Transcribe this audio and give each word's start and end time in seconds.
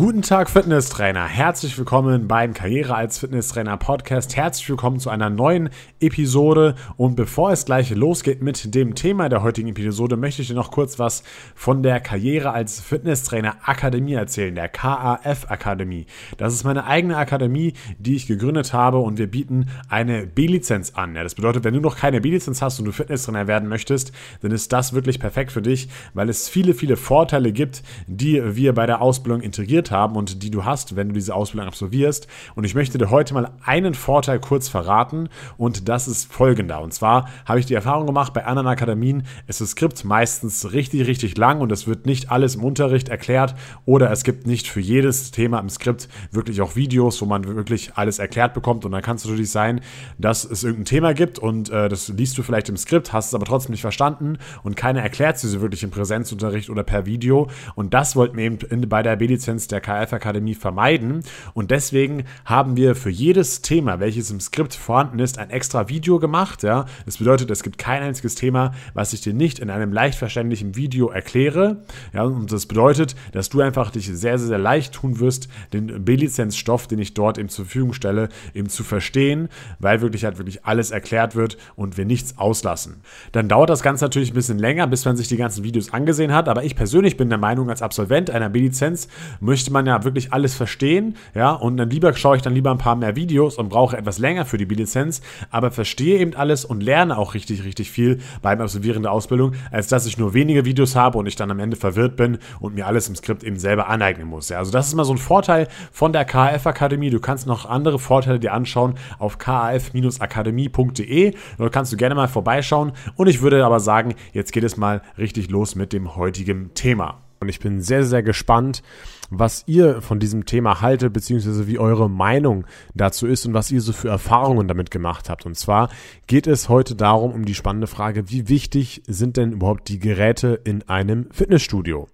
Guten 0.00 0.22
Tag, 0.22 0.48
Fitnesstrainer. 0.48 1.26
Herzlich 1.26 1.76
willkommen 1.76 2.28
beim 2.28 2.54
Karriere 2.54 2.94
als 2.94 3.18
Fitnesstrainer 3.18 3.76
Podcast. 3.78 4.36
Herzlich 4.36 4.68
willkommen 4.68 5.00
zu 5.00 5.10
einer 5.10 5.28
neuen 5.28 5.70
Episode. 5.98 6.76
Und 6.96 7.16
bevor 7.16 7.50
es 7.50 7.64
gleich 7.64 7.90
losgeht 7.90 8.40
mit 8.40 8.76
dem 8.76 8.94
Thema 8.94 9.28
der 9.28 9.42
heutigen 9.42 9.70
Episode, 9.70 10.16
möchte 10.16 10.40
ich 10.40 10.46
dir 10.46 10.54
noch 10.54 10.70
kurz 10.70 11.00
was 11.00 11.24
von 11.56 11.82
der 11.82 11.98
Karriere 11.98 12.52
als 12.52 12.78
Fitnesstrainer 12.80 13.56
Akademie 13.64 14.12
erzählen, 14.12 14.54
der 14.54 14.68
KAF 14.68 15.50
Akademie. 15.50 16.06
Das 16.36 16.54
ist 16.54 16.62
meine 16.62 16.84
eigene 16.84 17.16
Akademie, 17.16 17.72
die 17.98 18.14
ich 18.14 18.28
gegründet 18.28 18.72
habe 18.72 18.98
und 18.98 19.18
wir 19.18 19.28
bieten 19.28 19.66
eine 19.88 20.28
B-Lizenz 20.28 20.92
an. 20.94 21.16
Ja, 21.16 21.24
das 21.24 21.34
bedeutet, 21.34 21.64
wenn 21.64 21.74
du 21.74 21.80
noch 21.80 21.96
keine 21.96 22.20
B-Lizenz 22.20 22.62
hast 22.62 22.78
und 22.78 22.84
du 22.84 22.92
Fitnesstrainer 22.92 23.48
werden 23.48 23.68
möchtest, 23.68 24.12
dann 24.42 24.52
ist 24.52 24.72
das 24.72 24.92
wirklich 24.92 25.18
perfekt 25.18 25.50
für 25.50 25.60
dich, 25.60 25.88
weil 26.14 26.28
es 26.28 26.48
viele, 26.48 26.74
viele 26.74 26.96
Vorteile 26.96 27.50
gibt, 27.50 27.82
die 28.06 28.40
wir 28.54 28.74
bei 28.74 28.86
der 28.86 29.02
Ausbildung 29.02 29.40
integriert 29.40 29.87
haben 29.90 30.16
und 30.16 30.42
die 30.42 30.50
du 30.50 30.64
hast, 30.64 30.96
wenn 30.96 31.08
du 31.08 31.14
diese 31.14 31.34
Ausbildung 31.34 31.68
absolvierst. 31.68 32.26
Und 32.54 32.64
ich 32.64 32.74
möchte 32.74 32.98
dir 32.98 33.10
heute 33.10 33.34
mal 33.34 33.50
einen 33.64 33.94
Vorteil 33.94 34.40
kurz 34.40 34.68
verraten 34.68 35.28
und 35.56 35.88
das 35.88 36.08
ist 36.08 36.32
folgender. 36.32 36.80
Und 36.80 36.92
zwar 36.92 37.28
habe 37.44 37.60
ich 37.60 37.66
die 37.66 37.74
Erfahrung 37.74 38.06
gemacht, 38.06 38.32
bei 38.34 38.44
anderen 38.44 38.68
Akademien 38.68 39.24
ist 39.46 39.60
das 39.60 39.70
Skript 39.70 40.04
meistens 40.04 40.72
richtig, 40.72 41.06
richtig 41.06 41.36
lang 41.36 41.60
und 41.60 41.72
es 41.72 41.86
wird 41.86 42.06
nicht 42.06 42.30
alles 42.30 42.56
im 42.56 42.64
Unterricht 42.64 43.08
erklärt 43.08 43.54
oder 43.84 44.10
es 44.10 44.24
gibt 44.24 44.46
nicht 44.46 44.68
für 44.68 44.80
jedes 44.80 45.30
Thema 45.30 45.58
im 45.60 45.68
Skript 45.68 46.08
wirklich 46.32 46.60
auch 46.60 46.76
Videos, 46.76 47.20
wo 47.20 47.26
man 47.26 47.44
wirklich 47.44 47.92
alles 47.94 48.18
erklärt 48.18 48.54
bekommt 48.54 48.84
und 48.84 48.92
dann 48.92 49.02
kann 49.02 49.16
es 49.16 49.24
natürlich 49.24 49.50
sein, 49.50 49.80
dass 50.18 50.44
es 50.44 50.64
irgendein 50.64 50.84
Thema 50.86 51.14
gibt 51.14 51.38
und 51.38 51.70
äh, 51.70 51.88
das 51.88 52.08
liest 52.08 52.38
du 52.38 52.42
vielleicht 52.42 52.68
im 52.68 52.76
Skript, 52.76 53.12
hast 53.12 53.28
es 53.28 53.34
aber 53.34 53.46
trotzdem 53.46 53.72
nicht 53.72 53.82
verstanden 53.82 54.38
und 54.62 54.76
keiner 54.76 55.02
erklärt 55.02 55.36
es 55.36 55.50
dir 55.50 55.60
wirklich 55.60 55.82
im 55.82 55.90
Präsenzunterricht 55.90 56.70
oder 56.70 56.82
per 56.82 57.06
Video 57.06 57.48
und 57.74 57.94
das 57.94 58.16
wollten 58.16 58.36
wir 58.36 58.44
eben 58.44 58.58
in, 58.70 58.88
bei 58.88 59.02
der 59.02 59.16
B-Lizenz 59.16 59.68
der 59.68 59.77
der 59.78 60.06
KF-Akademie 60.06 60.54
vermeiden. 60.54 61.22
Und 61.54 61.70
deswegen 61.70 62.24
haben 62.44 62.76
wir 62.76 62.94
für 62.94 63.10
jedes 63.10 63.62
Thema, 63.62 64.00
welches 64.00 64.30
im 64.30 64.40
Skript 64.40 64.74
vorhanden 64.74 65.18
ist, 65.18 65.38
ein 65.38 65.50
extra 65.50 65.88
Video 65.88 66.18
gemacht. 66.18 66.62
Ja? 66.62 66.86
Das 67.06 67.18
bedeutet, 67.18 67.50
es 67.50 67.62
gibt 67.62 67.78
kein 67.78 68.02
einziges 68.02 68.34
Thema, 68.34 68.72
was 68.94 69.12
ich 69.12 69.20
dir 69.20 69.34
nicht 69.34 69.58
in 69.58 69.70
einem 69.70 69.92
leicht 69.92 70.18
verständlichen 70.18 70.76
Video 70.76 71.08
erkläre. 71.08 71.84
Ja? 72.12 72.22
Und 72.24 72.52
das 72.52 72.66
bedeutet, 72.66 73.14
dass 73.32 73.48
du 73.48 73.60
einfach 73.60 73.90
dich 73.90 74.06
sehr, 74.06 74.38
sehr, 74.38 74.48
sehr 74.48 74.58
leicht 74.58 74.94
tun 74.94 75.20
wirst, 75.20 75.48
den 75.72 76.04
B-Lizenz-Stoff, 76.04 76.86
den 76.86 76.98
ich 76.98 77.14
dort 77.14 77.38
eben 77.38 77.48
zur 77.48 77.64
Verfügung 77.64 77.92
stelle, 77.92 78.28
eben 78.54 78.68
zu 78.68 78.82
verstehen, 78.84 79.48
weil 79.78 80.00
wirklich 80.00 80.24
halt 80.24 80.38
wirklich 80.38 80.64
alles 80.64 80.90
erklärt 80.90 81.36
wird 81.36 81.56
und 81.76 81.96
wir 81.96 82.04
nichts 82.04 82.38
auslassen. 82.38 83.02
Dann 83.32 83.48
dauert 83.48 83.70
das 83.70 83.82
Ganze 83.82 84.04
natürlich 84.04 84.32
ein 84.32 84.34
bisschen 84.34 84.58
länger, 84.58 84.86
bis 84.86 85.04
man 85.04 85.16
sich 85.16 85.28
die 85.28 85.36
ganzen 85.36 85.64
Videos 85.64 85.92
angesehen 85.92 86.32
hat. 86.32 86.48
Aber 86.48 86.64
ich 86.64 86.74
persönlich 86.74 87.16
bin 87.16 87.28
der 87.28 87.38
Meinung, 87.38 87.70
als 87.70 87.82
Absolvent 87.82 88.30
einer 88.30 88.48
B-Lizenz 88.48 89.08
möchte 89.40 89.67
möchte 89.68 89.72
man 89.72 89.86
ja 89.86 90.04
wirklich 90.04 90.32
alles 90.32 90.54
verstehen, 90.54 91.16
ja, 91.34 91.52
und 91.52 91.76
dann 91.76 91.90
lieber 91.90 92.14
schaue 92.14 92.36
ich 92.36 92.42
dann 92.42 92.54
lieber 92.54 92.70
ein 92.70 92.78
paar 92.78 92.96
mehr 92.96 93.16
Videos 93.16 93.58
und 93.58 93.68
brauche 93.68 93.96
etwas 93.96 94.18
länger 94.18 94.44
für 94.46 94.56
die 94.56 94.64
B-Lizenz, 94.66 95.20
aber 95.50 95.70
verstehe 95.70 96.18
eben 96.18 96.34
alles 96.34 96.64
und 96.64 96.82
lerne 96.82 97.18
auch 97.18 97.34
richtig, 97.34 97.64
richtig 97.64 97.90
viel 97.90 98.18
beim 98.42 98.60
Absolvieren 98.60 99.02
der 99.02 99.12
Ausbildung, 99.12 99.52
als 99.70 99.88
dass 99.88 100.06
ich 100.06 100.16
nur 100.18 100.32
wenige 100.34 100.64
Videos 100.64 100.96
habe 100.96 101.18
und 101.18 101.26
ich 101.26 101.36
dann 101.36 101.50
am 101.50 101.60
Ende 101.60 101.76
verwirrt 101.76 102.16
bin 102.16 102.38
und 102.60 102.74
mir 102.74 102.86
alles 102.86 103.08
im 103.08 103.16
Skript 103.16 103.44
eben 103.44 103.58
selber 103.58 103.88
aneignen 103.88 104.26
muss. 104.26 104.48
Ja, 104.48 104.56
also 104.58 104.72
das 104.72 104.88
ist 104.88 104.94
mal 104.94 105.04
so 105.04 105.12
ein 105.12 105.18
Vorteil 105.18 105.68
von 105.92 106.14
der 106.14 106.24
KAF-Akademie. 106.24 107.10
Du 107.10 107.20
kannst 107.20 107.46
noch 107.46 107.66
andere 107.66 107.98
Vorteile 107.98 108.40
dir 108.40 108.54
anschauen 108.54 108.94
auf 109.18 109.36
kaf-akademie.de. 109.38 111.34
Dort 111.58 111.72
kannst 111.72 111.92
du 111.92 111.96
gerne 111.96 112.14
mal 112.14 112.28
vorbeischauen 112.28 112.92
und 113.16 113.26
ich 113.26 113.42
würde 113.42 113.64
aber 113.64 113.80
sagen, 113.80 114.14
jetzt 114.32 114.52
geht 114.52 114.64
es 114.64 114.78
mal 114.78 115.02
richtig 115.18 115.50
los 115.50 115.74
mit 115.74 115.92
dem 115.92 116.16
heutigen 116.16 116.72
Thema. 116.74 117.22
Und 117.40 117.48
ich 117.48 117.60
bin 117.60 117.80
sehr, 117.80 118.04
sehr 118.04 118.22
gespannt, 118.22 118.82
was 119.30 119.64
ihr 119.66 120.00
von 120.02 120.18
diesem 120.18 120.46
Thema 120.46 120.80
haltet, 120.80 121.12
beziehungsweise 121.12 121.66
wie 121.66 121.78
eure 121.78 122.08
Meinung 122.08 122.66
dazu 122.94 123.26
ist 123.26 123.46
und 123.46 123.54
was 123.54 123.70
ihr 123.70 123.80
so 123.80 123.92
für 123.92 124.08
Erfahrungen 124.08 124.68
damit 124.68 124.90
gemacht 124.90 125.28
habt. 125.28 125.46
Und 125.46 125.56
zwar 125.56 125.90
geht 126.26 126.46
es 126.46 126.68
heute 126.68 126.94
darum, 126.94 127.32
um 127.32 127.44
die 127.44 127.54
spannende 127.54 127.86
Frage, 127.86 128.30
wie 128.30 128.48
wichtig 128.48 129.02
sind 129.06 129.36
denn 129.36 129.52
überhaupt 129.52 129.88
die 129.88 129.98
Geräte 129.98 130.60
in 130.64 130.88
einem 130.88 131.28
Fitnessstudio? 131.30 132.08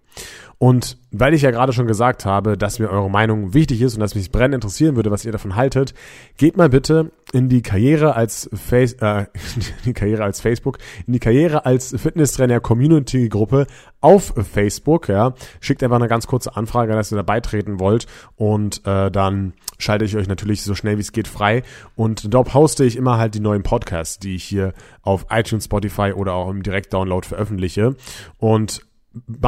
Und 0.58 0.98
weil 1.10 1.34
ich 1.34 1.42
ja 1.42 1.50
gerade 1.50 1.72
schon 1.72 1.86
gesagt 1.86 2.24
habe, 2.24 2.56
dass 2.56 2.78
mir 2.78 2.88
eure 2.88 3.10
Meinung 3.10 3.54
wichtig 3.54 3.82
ist 3.82 3.94
und 3.94 4.00
dass 4.00 4.14
mich 4.14 4.30
brennend 4.30 4.54
interessieren 4.54 4.96
würde, 4.96 5.10
was 5.10 5.24
ihr 5.24 5.32
davon 5.32 5.56
haltet, 5.56 5.94
geht 6.36 6.56
mal 6.56 6.68
bitte 6.68 7.10
in 7.32 7.48
die 7.48 7.62
Karriere 7.62 8.14
als 8.14 8.48
Face, 8.52 8.94
äh, 8.94 9.26
die 9.84 9.92
Karriere 9.92 10.24
als 10.24 10.40
Facebook, 10.40 10.78
in 11.06 11.12
die 11.12 11.18
Karriere 11.18 11.66
als 11.66 11.94
Fitnesstrainer 12.00 12.60
Community 12.60 13.28
Gruppe 13.28 13.66
auf 14.00 14.32
Facebook, 14.50 15.08
ja. 15.08 15.34
Schickt 15.60 15.82
einfach 15.82 15.96
eine 15.96 16.08
ganz 16.08 16.26
kurze 16.26 16.56
Anfrage, 16.56 16.92
dass 16.92 17.12
ihr 17.12 17.16
da 17.16 17.22
beitreten 17.22 17.80
wollt 17.80 18.06
und 18.36 18.86
äh, 18.86 19.10
dann 19.10 19.54
schalte 19.78 20.04
ich 20.04 20.16
euch 20.16 20.28
natürlich 20.28 20.62
so 20.62 20.74
schnell 20.74 20.96
wie 20.96 21.02
es 21.02 21.12
geht 21.12 21.28
frei 21.28 21.62
und 21.96 22.32
dort 22.32 22.48
poste 22.48 22.84
ich 22.84 22.96
immer 22.96 23.18
halt 23.18 23.34
die 23.34 23.40
neuen 23.40 23.64
Podcasts, 23.64 24.18
die 24.18 24.36
ich 24.36 24.44
hier 24.44 24.72
auf 25.02 25.26
iTunes, 25.30 25.64
Spotify 25.64 26.12
oder 26.14 26.34
auch 26.34 26.48
im 26.48 26.62
Direktdownload 26.62 27.26
veröffentliche 27.26 27.96
und 28.38 28.82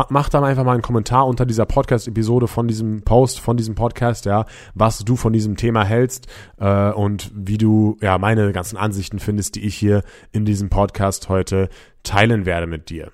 mach 0.08 0.28
dann 0.28 0.44
einfach 0.44 0.64
mal 0.64 0.72
einen 0.72 0.82
Kommentar 0.82 1.26
unter 1.26 1.44
dieser 1.44 1.66
Podcast-Episode 1.66 2.46
von 2.46 2.68
diesem 2.68 3.02
Post, 3.02 3.40
von 3.40 3.56
diesem 3.56 3.74
Podcast, 3.74 4.24
ja, 4.24 4.46
was 4.74 5.00
du 5.00 5.16
von 5.16 5.32
diesem 5.32 5.56
Thema 5.56 5.84
hältst 5.84 6.28
äh, 6.58 6.90
und 6.90 7.30
wie 7.34 7.58
du 7.58 7.96
ja 8.00 8.18
meine 8.18 8.52
ganzen 8.52 8.76
Ansichten 8.76 9.18
findest, 9.18 9.56
die 9.56 9.66
ich 9.66 9.74
hier 9.74 10.02
in 10.32 10.44
diesem 10.44 10.68
Podcast 10.68 11.28
heute 11.28 11.68
teilen 12.02 12.46
werde 12.46 12.66
mit 12.66 12.90
dir. 12.90 13.10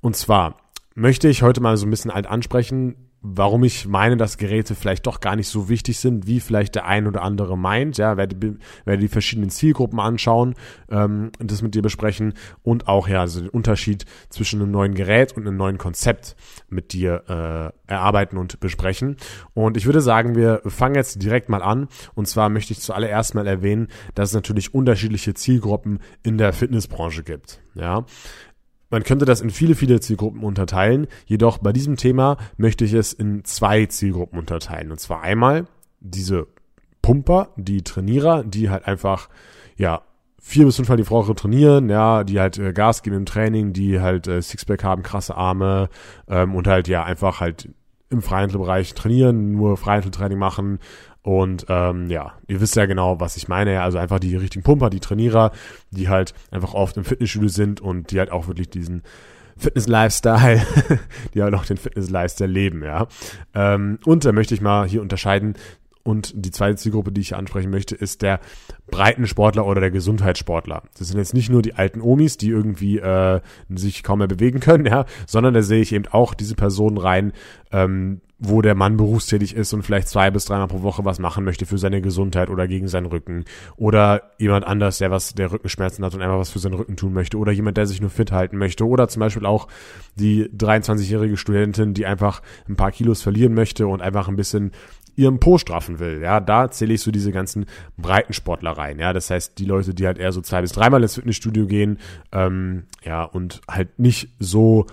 Und 0.00 0.16
zwar 0.16 0.56
möchte 0.94 1.28
ich 1.28 1.42
heute 1.42 1.60
mal 1.60 1.76
so 1.76 1.86
ein 1.86 1.90
bisschen 1.90 2.12
halt 2.12 2.26
ansprechen, 2.26 3.09
warum 3.22 3.64
ich 3.64 3.86
meine, 3.86 4.16
dass 4.16 4.38
Geräte 4.38 4.74
vielleicht 4.74 5.06
doch 5.06 5.20
gar 5.20 5.36
nicht 5.36 5.48
so 5.48 5.68
wichtig 5.68 5.98
sind, 5.98 6.26
wie 6.26 6.40
vielleicht 6.40 6.74
der 6.74 6.86
ein 6.86 7.06
oder 7.06 7.22
andere 7.22 7.58
meint. 7.58 7.98
Ja, 7.98 8.16
werde, 8.16 8.56
werde 8.84 9.00
die 9.00 9.08
verschiedenen 9.08 9.50
Zielgruppen 9.50 10.00
anschauen 10.00 10.54
ähm, 10.90 11.30
und 11.38 11.50
das 11.50 11.62
mit 11.62 11.74
dir 11.74 11.82
besprechen 11.82 12.34
und 12.62 12.88
auch 12.88 13.08
ja 13.08 13.20
also 13.20 13.40
den 13.40 13.48
Unterschied 13.48 14.06
zwischen 14.30 14.60
einem 14.60 14.70
neuen 14.70 14.94
Gerät 14.94 15.36
und 15.36 15.46
einem 15.46 15.56
neuen 15.56 15.78
Konzept 15.78 16.34
mit 16.68 16.92
dir 16.92 17.24
äh, 17.28 17.92
erarbeiten 17.92 18.38
und 18.38 18.60
besprechen. 18.60 19.16
Und 19.54 19.76
ich 19.76 19.86
würde 19.86 20.00
sagen, 20.00 20.34
wir 20.34 20.62
fangen 20.66 20.94
jetzt 20.94 21.22
direkt 21.22 21.48
mal 21.48 21.62
an. 21.62 21.88
Und 22.14 22.26
zwar 22.26 22.48
möchte 22.48 22.72
ich 22.72 22.80
zuallererst 22.80 23.34
mal 23.34 23.46
erwähnen, 23.46 23.88
dass 24.14 24.30
es 24.30 24.34
natürlich 24.34 24.72
unterschiedliche 24.74 25.34
Zielgruppen 25.34 26.00
in 26.22 26.38
der 26.38 26.52
Fitnessbranche 26.52 27.22
gibt. 27.22 27.60
Ja, 27.74 28.04
man 28.90 29.04
könnte 29.04 29.24
das 29.24 29.40
in 29.40 29.50
viele, 29.50 29.74
viele 29.74 30.00
Zielgruppen 30.00 30.42
unterteilen, 30.42 31.06
jedoch 31.24 31.58
bei 31.58 31.72
diesem 31.72 31.96
Thema 31.96 32.36
möchte 32.56 32.84
ich 32.84 32.92
es 32.92 33.12
in 33.12 33.44
zwei 33.44 33.86
Zielgruppen 33.86 34.38
unterteilen. 34.38 34.90
Und 34.90 35.00
zwar 35.00 35.22
einmal 35.22 35.66
diese 36.00 36.48
Pumper, 37.02 37.48
die 37.56 37.82
Trainierer, 37.82 38.44
die 38.44 38.68
halt 38.68 38.86
einfach, 38.86 39.28
ja, 39.76 40.02
vier 40.40 40.64
bis 40.64 40.76
fünfmal 40.76 40.96
die 40.96 41.08
Woche 41.08 41.34
trainieren, 41.34 41.88
ja, 41.88 42.24
die 42.24 42.40
halt 42.40 42.58
äh, 42.58 42.72
Gas 42.72 43.02
geben 43.02 43.16
im 43.16 43.26
Training, 43.26 43.72
die 43.72 44.00
halt 44.00 44.26
äh, 44.26 44.40
Sixpack 44.40 44.82
haben, 44.82 45.02
krasse 45.02 45.36
Arme 45.36 45.88
ähm, 46.28 46.54
und 46.54 46.66
halt 46.66 46.88
ja 46.88 47.04
einfach 47.04 47.40
halt 47.40 47.68
im 48.08 48.22
Freihandelbereich 48.22 48.94
trainieren, 48.94 49.52
nur 49.52 49.76
Freihandeltraining 49.76 50.38
machen, 50.38 50.80
und 51.22 51.66
ähm, 51.68 52.08
ja, 52.08 52.32
ihr 52.46 52.60
wisst 52.60 52.76
ja 52.76 52.86
genau, 52.86 53.20
was 53.20 53.36
ich 53.36 53.48
meine. 53.48 53.82
Also 53.82 53.98
einfach 53.98 54.20
die 54.20 54.36
richtigen 54.36 54.62
Pumper, 54.62 54.90
die 54.90 55.00
Trainierer, 55.00 55.52
die 55.90 56.08
halt 56.08 56.34
einfach 56.50 56.74
oft 56.74 56.96
im 56.96 57.04
Fitnessstudio 57.04 57.48
sind 57.48 57.80
und 57.80 58.10
die 58.10 58.18
halt 58.18 58.32
auch 58.32 58.46
wirklich 58.46 58.70
diesen 58.70 59.02
Fitness-Lifestyle, 59.58 60.62
die 61.34 61.42
halt 61.42 61.54
auch 61.54 61.66
den 61.66 61.76
Fitness-Lifestyle 61.76 62.50
leben, 62.50 62.82
ja. 62.82 63.06
Ähm, 63.54 63.98
und 64.04 64.24
da 64.24 64.32
möchte 64.32 64.54
ich 64.54 64.60
mal 64.60 64.88
hier 64.88 65.02
unterscheiden. 65.02 65.54
Und 66.02 66.32
die 66.34 66.50
zweite 66.50 66.76
Zielgruppe, 66.76 67.12
die 67.12 67.20
ich 67.20 67.36
ansprechen 67.36 67.70
möchte, 67.70 67.94
ist 67.94 68.22
der 68.22 68.40
Breitensportler 68.90 69.66
oder 69.66 69.82
der 69.82 69.90
Gesundheitssportler. 69.90 70.82
Das 70.98 71.08
sind 71.08 71.18
jetzt 71.18 71.34
nicht 71.34 71.50
nur 71.50 71.60
die 71.60 71.74
alten 71.74 72.00
Omis, 72.00 72.38
die 72.38 72.48
irgendwie 72.48 72.98
äh, 72.98 73.40
sich 73.68 74.02
kaum 74.02 74.20
mehr 74.20 74.26
bewegen 74.28 74.60
können, 74.60 74.86
ja, 74.90 75.04
sondern 75.26 75.52
da 75.52 75.60
sehe 75.60 75.82
ich 75.82 75.92
eben 75.92 76.06
auch 76.10 76.32
diese 76.32 76.54
Personen 76.54 76.96
rein, 76.96 77.32
ähm, 77.70 78.22
wo 78.40 78.62
der 78.62 78.74
Mann 78.74 78.96
berufstätig 78.96 79.54
ist 79.54 79.74
und 79.74 79.82
vielleicht 79.82 80.08
zwei 80.08 80.30
bis 80.30 80.46
dreimal 80.46 80.66
pro 80.66 80.80
Woche 80.82 81.04
was 81.04 81.18
machen 81.18 81.44
möchte 81.44 81.66
für 81.66 81.76
seine 81.76 82.00
Gesundheit 82.00 82.48
oder 82.48 82.66
gegen 82.66 82.88
seinen 82.88 83.06
Rücken. 83.06 83.44
Oder 83.76 84.22
jemand 84.38 84.66
anders, 84.66 84.96
der 84.96 85.10
was, 85.10 85.34
der 85.34 85.52
Rückenschmerzen 85.52 86.02
hat 86.04 86.14
und 86.14 86.22
einfach 86.22 86.38
was 86.38 86.50
für 86.50 86.58
seinen 86.58 86.74
Rücken 86.74 86.96
tun 86.96 87.12
möchte. 87.12 87.36
Oder 87.36 87.52
jemand, 87.52 87.76
der 87.76 87.86
sich 87.86 88.00
nur 88.00 88.08
fit 88.08 88.32
halten 88.32 88.56
möchte. 88.56 88.86
Oder 88.86 89.08
zum 89.08 89.20
Beispiel 89.20 89.44
auch 89.44 89.68
die 90.14 90.48
23-jährige 90.48 91.36
Studentin, 91.36 91.92
die 91.92 92.06
einfach 92.06 92.40
ein 92.66 92.76
paar 92.76 92.92
Kilos 92.92 93.20
verlieren 93.20 93.52
möchte 93.52 93.86
und 93.86 94.00
einfach 94.00 94.28
ein 94.28 94.36
bisschen 94.36 94.72
ihren 95.16 95.38
Po 95.38 95.58
straffen 95.58 95.98
will. 95.98 96.22
Ja, 96.22 96.40
da 96.40 96.70
zähle 96.70 96.94
ich 96.94 97.02
so 97.02 97.10
diese 97.10 97.32
ganzen 97.32 97.66
Breitensportler 97.98 98.70
rein. 98.70 98.98
Ja, 98.98 99.12
das 99.12 99.28
heißt, 99.28 99.58
die 99.58 99.66
Leute, 99.66 99.92
die 99.92 100.06
halt 100.06 100.16
eher 100.16 100.32
so 100.32 100.40
zwei 100.40 100.62
bis 100.62 100.72
dreimal 100.72 101.02
ins 101.02 101.16
Fitnessstudio 101.16 101.66
gehen, 101.66 101.98
ähm, 102.32 102.84
ja, 103.04 103.24
und 103.24 103.60
halt 103.68 103.98
nicht 103.98 104.30
so 104.38 104.86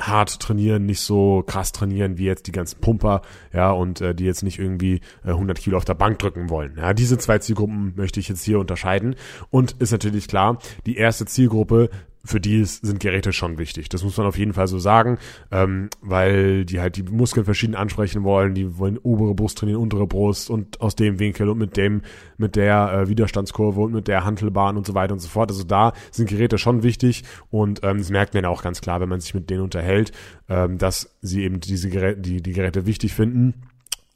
hart 0.00 0.40
trainieren, 0.40 0.86
nicht 0.86 1.00
so 1.00 1.42
krass 1.46 1.72
trainieren 1.72 2.18
wie 2.18 2.24
jetzt 2.24 2.46
die 2.46 2.52
ganzen 2.52 2.80
Pumper, 2.80 3.22
ja, 3.52 3.70
und 3.70 4.00
äh, 4.00 4.14
die 4.14 4.24
jetzt 4.24 4.42
nicht 4.42 4.58
irgendwie 4.58 5.00
äh, 5.24 5.30
100 5.30 5.58
Kilo 5.58 5.76
auf 5.76 5.84
der 5.84 5.94
Bank 5.94 6.18
drücken 6.18 6.50
wollen. 6.50 6.74
Ja, 6.76 6.94
diese 6.94 7.18
zwei 7.18 7.38
Zielgruppen 7.38 7.94
möchte 7.96 8.20
ich 8.20 8.28
jetzt 8.28 8.44
hier 8.44 8.58
unterscheiden. 8.58 9.14
Und 9.50 9.72
ist 9.78 9.92
natürlich 9.92 10.28
klar, 10.28 10.58
die 10.86 10.96
erste 10.96 11.26
Zielgruppe 11.26 11.90
für 12.24 12.40
die 12.40 12.60
ist, 12.60 12.84
sind 12.84 13.00
Geräte 13.00 13.32
schon 13.32 13.58
wichtig. 13.58 13.88
Das 13.88 14.04
muss 14.04 14.16
man 14.16 14.26
auf 14.26 14.36
jeden 14.36 14.52
Fall 14.52 14.66
so 14.66 14.78
sagen, 14.78 15.18
ähm, 15.50 15.88
weil 16.02 16.64
die 16.64 16.80
halt 16.80 16.96
die 16.96 17.02
Muskeln 17.02 17.44
verschieden 17.44 17.74
ansprechen 17.74 18.24
wollen. 18.24 18.54
Die 18.54 18.78
wollen 18.78 18.98
obere 18.98 19.34
Brust 19.34 19.58
trainieren, 19.58 19.80
untere 19.80 20.06
Brust 20.06 20.50
und 20.50 20.80
aus 20.80 20.96
dem 20.96 21.18
Winkel 21.18 21.48
und 21.48 21.58
mit 21.58 21.76
dem, 21.76 22.02
mit 22.36 22.56
der 22.56 22.92
äh, 22.92 23.08
Widerstandskurve 23.08 23.80
und 23.80 23.92
mit 23.92 24.08
der 24.08 24.24
Hantelbahn 24.24 24.76
und 24.76 24.86
so 24.86 24.94
weiter 24.94 25.14
und 25.14 25.20
so 25.20 25.28
fort. 25.28 25.50
Also 25.50 25.64
da 25.64 25.92
sind 26.10 26.28
Geräte 26.28 26.58
schon 26.58 26.82
wichtig 26.82 27.24
und 27.50 27.80
ähm, 27.82 27.98
das 27.98 28.10
merkt 28.10 28.34
man 28.34 28.44
auch 28.44 28.62
ganz 28.62 28.80
klar, 28.80 29.00
wenn 29.00 29.08
man 29.08 29.20
sich 29.20 29.34
mit 29.34 29.48
denen 29.48 29.62
unterhält, 29.62 30.12
ähm, 30.48 30.78
dass 30.78 31.16
sie 31.22 31.42
eben 31.42 31.60
diese 31.60 31.88
Geräte, 31.88 32.20
die, 32.20 32.42
die 32.42 32.52
Geräte 32.52 32.86
wichtig 32.86 33.14
finden 33.14 33.54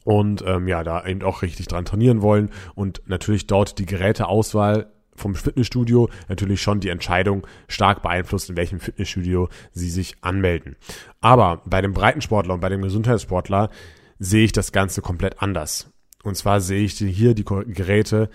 und 0.05 0.45
ähm, 0.47 0.69
ja, 0.69 0.85
da 0.85 1.05
eben 1.07 1.23
auch 1.23 1.43
richtig 1.43 1.67
dran 1.67 1.87
trainieren 1.87 2.23
wollen 2.23 2.51
und 2.75 3.03
natürlich 3.07 3.47
dort 3.47 3.79
die 3.79 3.87
Geräteauswahl 3.87 4.94
vom 5.17 5.35
Fitnessstudio 5.35 6.09
natürlich 6.29 6.63
schon 6.63 6.81
die 6.81 6.89
Entscheidung 6.89 7.47
stark 7.69 8.03
beeinflusst, 8.03 8.51
in 8.51 8.57
welchem 8.57 8.81
Fitnessstudio 8.81 9.49
sie 9.73 9.91
sich 9.91 10.17
anmelden. 10.21 10.77
Aber 11.21 11.63
bei 11.65 11.81
dem 11.81 11.93
Breitensportler 11.93 12.55
und 12.55 12.61
bei 12.61 12.69
dem 12.69 12.83
Gesundheitssportler 12.83 13.71
sehe 14.19 14.45
ich 14.45 14.53
das 14.53 14.73
Ganze 14.73 15.03
komplett 15.03 15.43
anders. 15.43 15.91
Und 16.23 16.37
zwar 16.37 16.61
sehe 16.61 16.85
ich 16.85 16.95
hier 16.95 17.35
die 17.35 17.45
Geräte 17.45 18.31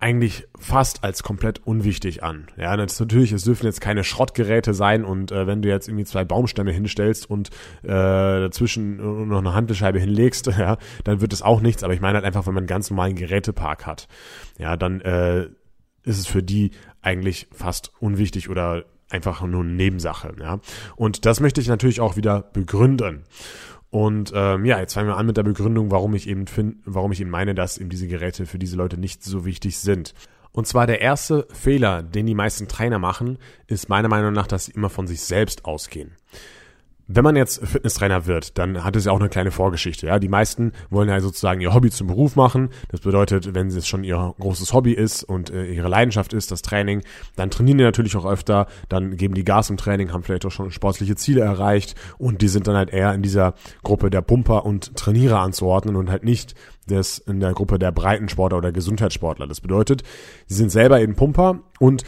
eigentlich 0.00 0.48
fast 0.58 1.04
als 1.04 1.22
komplett 1.22 1.66
unwichtig 1.66 2.22
an. 2.22 2.46
Ja, 2.56 2.74
natürlich, 2.74 3.32
es 3.32 3.44
dürfen 3.44 3.66
jetzt 3.66 3.82
keine 3.82 4.02
Schrottgeräte 4.02 4.72
sein 4.72 5.04
und 5.04 5.30
äh, 5.30 5.46
wenn 5.46 5.60
du 5.60 5.68
jetzt 5.68 5.88
irgendwie 5.88 6.06
zwei 6.06 6.24
Baumstämme 6.24 6.72
hinstellst 6.72 7.28
und 7.28 7.50
äh, 7.82 7.88
dazwischen 7.88 9.28
noch 9.28 9.38
eine 9.38 9.52
Handelscheibe 9.52 10.00
hinlegst, 10.00 10.46
ja, 10.58 10.78
dann 11.04 11.20
wird 11.20 11.34
es 11.34 11.42
auch 11.42 11.60
nichts. 11.60 11.84
Aber 11.84 11.92
ich 11.92 12.00
meine 12.00 12.16
halt 12.16 12.24
einfach, 12.24 12.46
wenn 12.46 12.54
man 12.54 12.62
einen 12.62 12.68
ganz 12.68 12.88
normalen 12.88 13.14
Gerätepark 13.14 13.86
hat, 13.86 14.08
ja, 14.58 14.78
dann 14.78 15.02
äh, 15.02 15.48
ist 16.04 16.18
es 16.18 16.26
für 16.26 16.42
die 16.42 16.70
eigentlich 17.02 17.48
fast 17.52 17.92
unwichtig 18.00 18.48
oder 18.48 18.84
einfach 19.08 19.42
nur 19.42 19.64
Nebensache. 19.64 20.34
Ja? 20.40 20.60
Und 20.96 21.26
das 21.26 21.40
möchte 21.40 21.60
ich 21.60 21.68
natürlich 21.68 22.00
auch 22.00 22.16
wieder 22.16 22.42
begründen. 22.42 23.24
Und 23.90 24.32
ähm, 24.34 24.64
ja, 24.64 24.78
jetzt 24.78 24.94
fangen 24.94 25.08
wir 25.08 25.16
an 25.16 25.26
mit 25.26 25.36
der 25.36 25.42
Begründung, 25.42 25.90
warum 25.90 26.14
ich 26.14 26.28
eben 26.28 26.46
finde, 26.46 26.76
warum 26.84 27.10
ich 27.10 27.20
eben 27.20 27.30
meine, 27.30 27.54
dass 27.54 27.76
eben 27.76 27.90
diese 27.90 28.06
Geräte 28.06 28.46
für 28.46 28.58
diese 28.58 28.76
Leute 28.76 28.98
nicht 28.98 29.24
so 29.24 29.44
wichtig 29.44 29.78
sind. 29.78 30.14
Und 30.52 30.66
zwar 30.66 30.86
der 30.86 31.00
erste 31.00 31.46
Fehler, 31.52 32.02
den 32.02 32.26
die 32.26 32.34
meisten 32.34 32.68
Trainer 32.68 32.98
machen, 32.98 33.38
ist 33.66 33.88
meiner 33.88 34.08
Meinung 34.08 34.32
nach, 34.32 34.46
dass 34.46 34.66
sie 34.66 34.72
immer 34.72 34.90
von 34.90 35.06
sich 35.06 35.20
selbst 35.20 35.64
ausgehen. 35.64 36.12
Wenn 37.12 37.24
man 37.24 37.34
jetzt 37.34 37.66
Fitnesstrainer 37.66 38.26
wird, 38.26 38.56
dann 38.56 38.84
hat 38.84 38.94
es 38.94 39.06
ja 39.06 39.10
auch 39.10 39.18
eine 39.18 39.28
kleine 39.28 39.50
Vorgeschichte. 39.50 40.06
Ja, 40.06 40.20
die 40.20 40.28
meisten 40.28 40.70
wollen 40.90 41.08
ja 41.08 41.20
sozusagen 41.20 41.60
ihr 41.60 41.74
Hobby 41.74 41.90
zum 41.90 42.06
Beruf 42.06 42.36
machen. 42.36 42.68
Das 42.88 43.00
bedeutet, 43.00 43.52
wenn 43.52 43.66
es 43.66 43.88
schon 43.88 44.04
ihr 44.04 44.32
großes 44.38 44.72
Hobby 44.72 44.92
ist 44.92 45.24
und 45.24 45.50
äh, 45.50 45.64
ihre 45.64 45.88
Leidenschaft 45.88 46.32
ist, 46.32 46.52
das 46.52 46.62
Training, 46.62 47.02
dann 47.34 47.50
trainieren 47.50 47.78
die 47.78 47.84
natürlich 47.84 48.16
auch 48.16 48.26
öfter. 48.26 48.68
Dann 48.88 49.16
geben 49.16 49.34
die 49.34 49.44
Gas 49.44 49.70
im 49.70 49.76
Training, 49.76 50.12
haben 50.12 50.22
vielleicht 50.22 50.46
auch 50.46 50.52
schon 50.52 50.70
sportliche 50.70 51.16
Ziele 51.16 51.40
erreicht 51.40 51.96
und 52.16 52.42
die 52.42 52.48
sind 52.48 52.68
dann 52.68 52.76
halt 52.76 52.90
eher 52.90 53.12
in 53.12 53.22
dieser 53.22 53.54
Gruppe 53.82 54.08
der 54.08 54.20
Pumper 54.20 54.64
und 54.64 54.94
Trainierer 54.96 55.40
anzuordnen 55.40 55.96
und 55.96 56.10
halt 56.10 56.22
nicht 56.22 56.54
des 56.90 57.18
in 57.18 57.40
der 57.40 57.52
Gruppe 57.52 57.78
der 57.78 57.92
Breitensportler 57.92 58.58
oder 58.58 58.72
Gesundheitssportler. 58.72 59.46
Das 59.46 59.60
bedeutet, 59.60 60.02
sie 60.46 60.54
sind 60.54 60.70
selber 60.70 61.00
eben 61.00 61.14
Pumper 61.14 61.60
und 61.78 62.04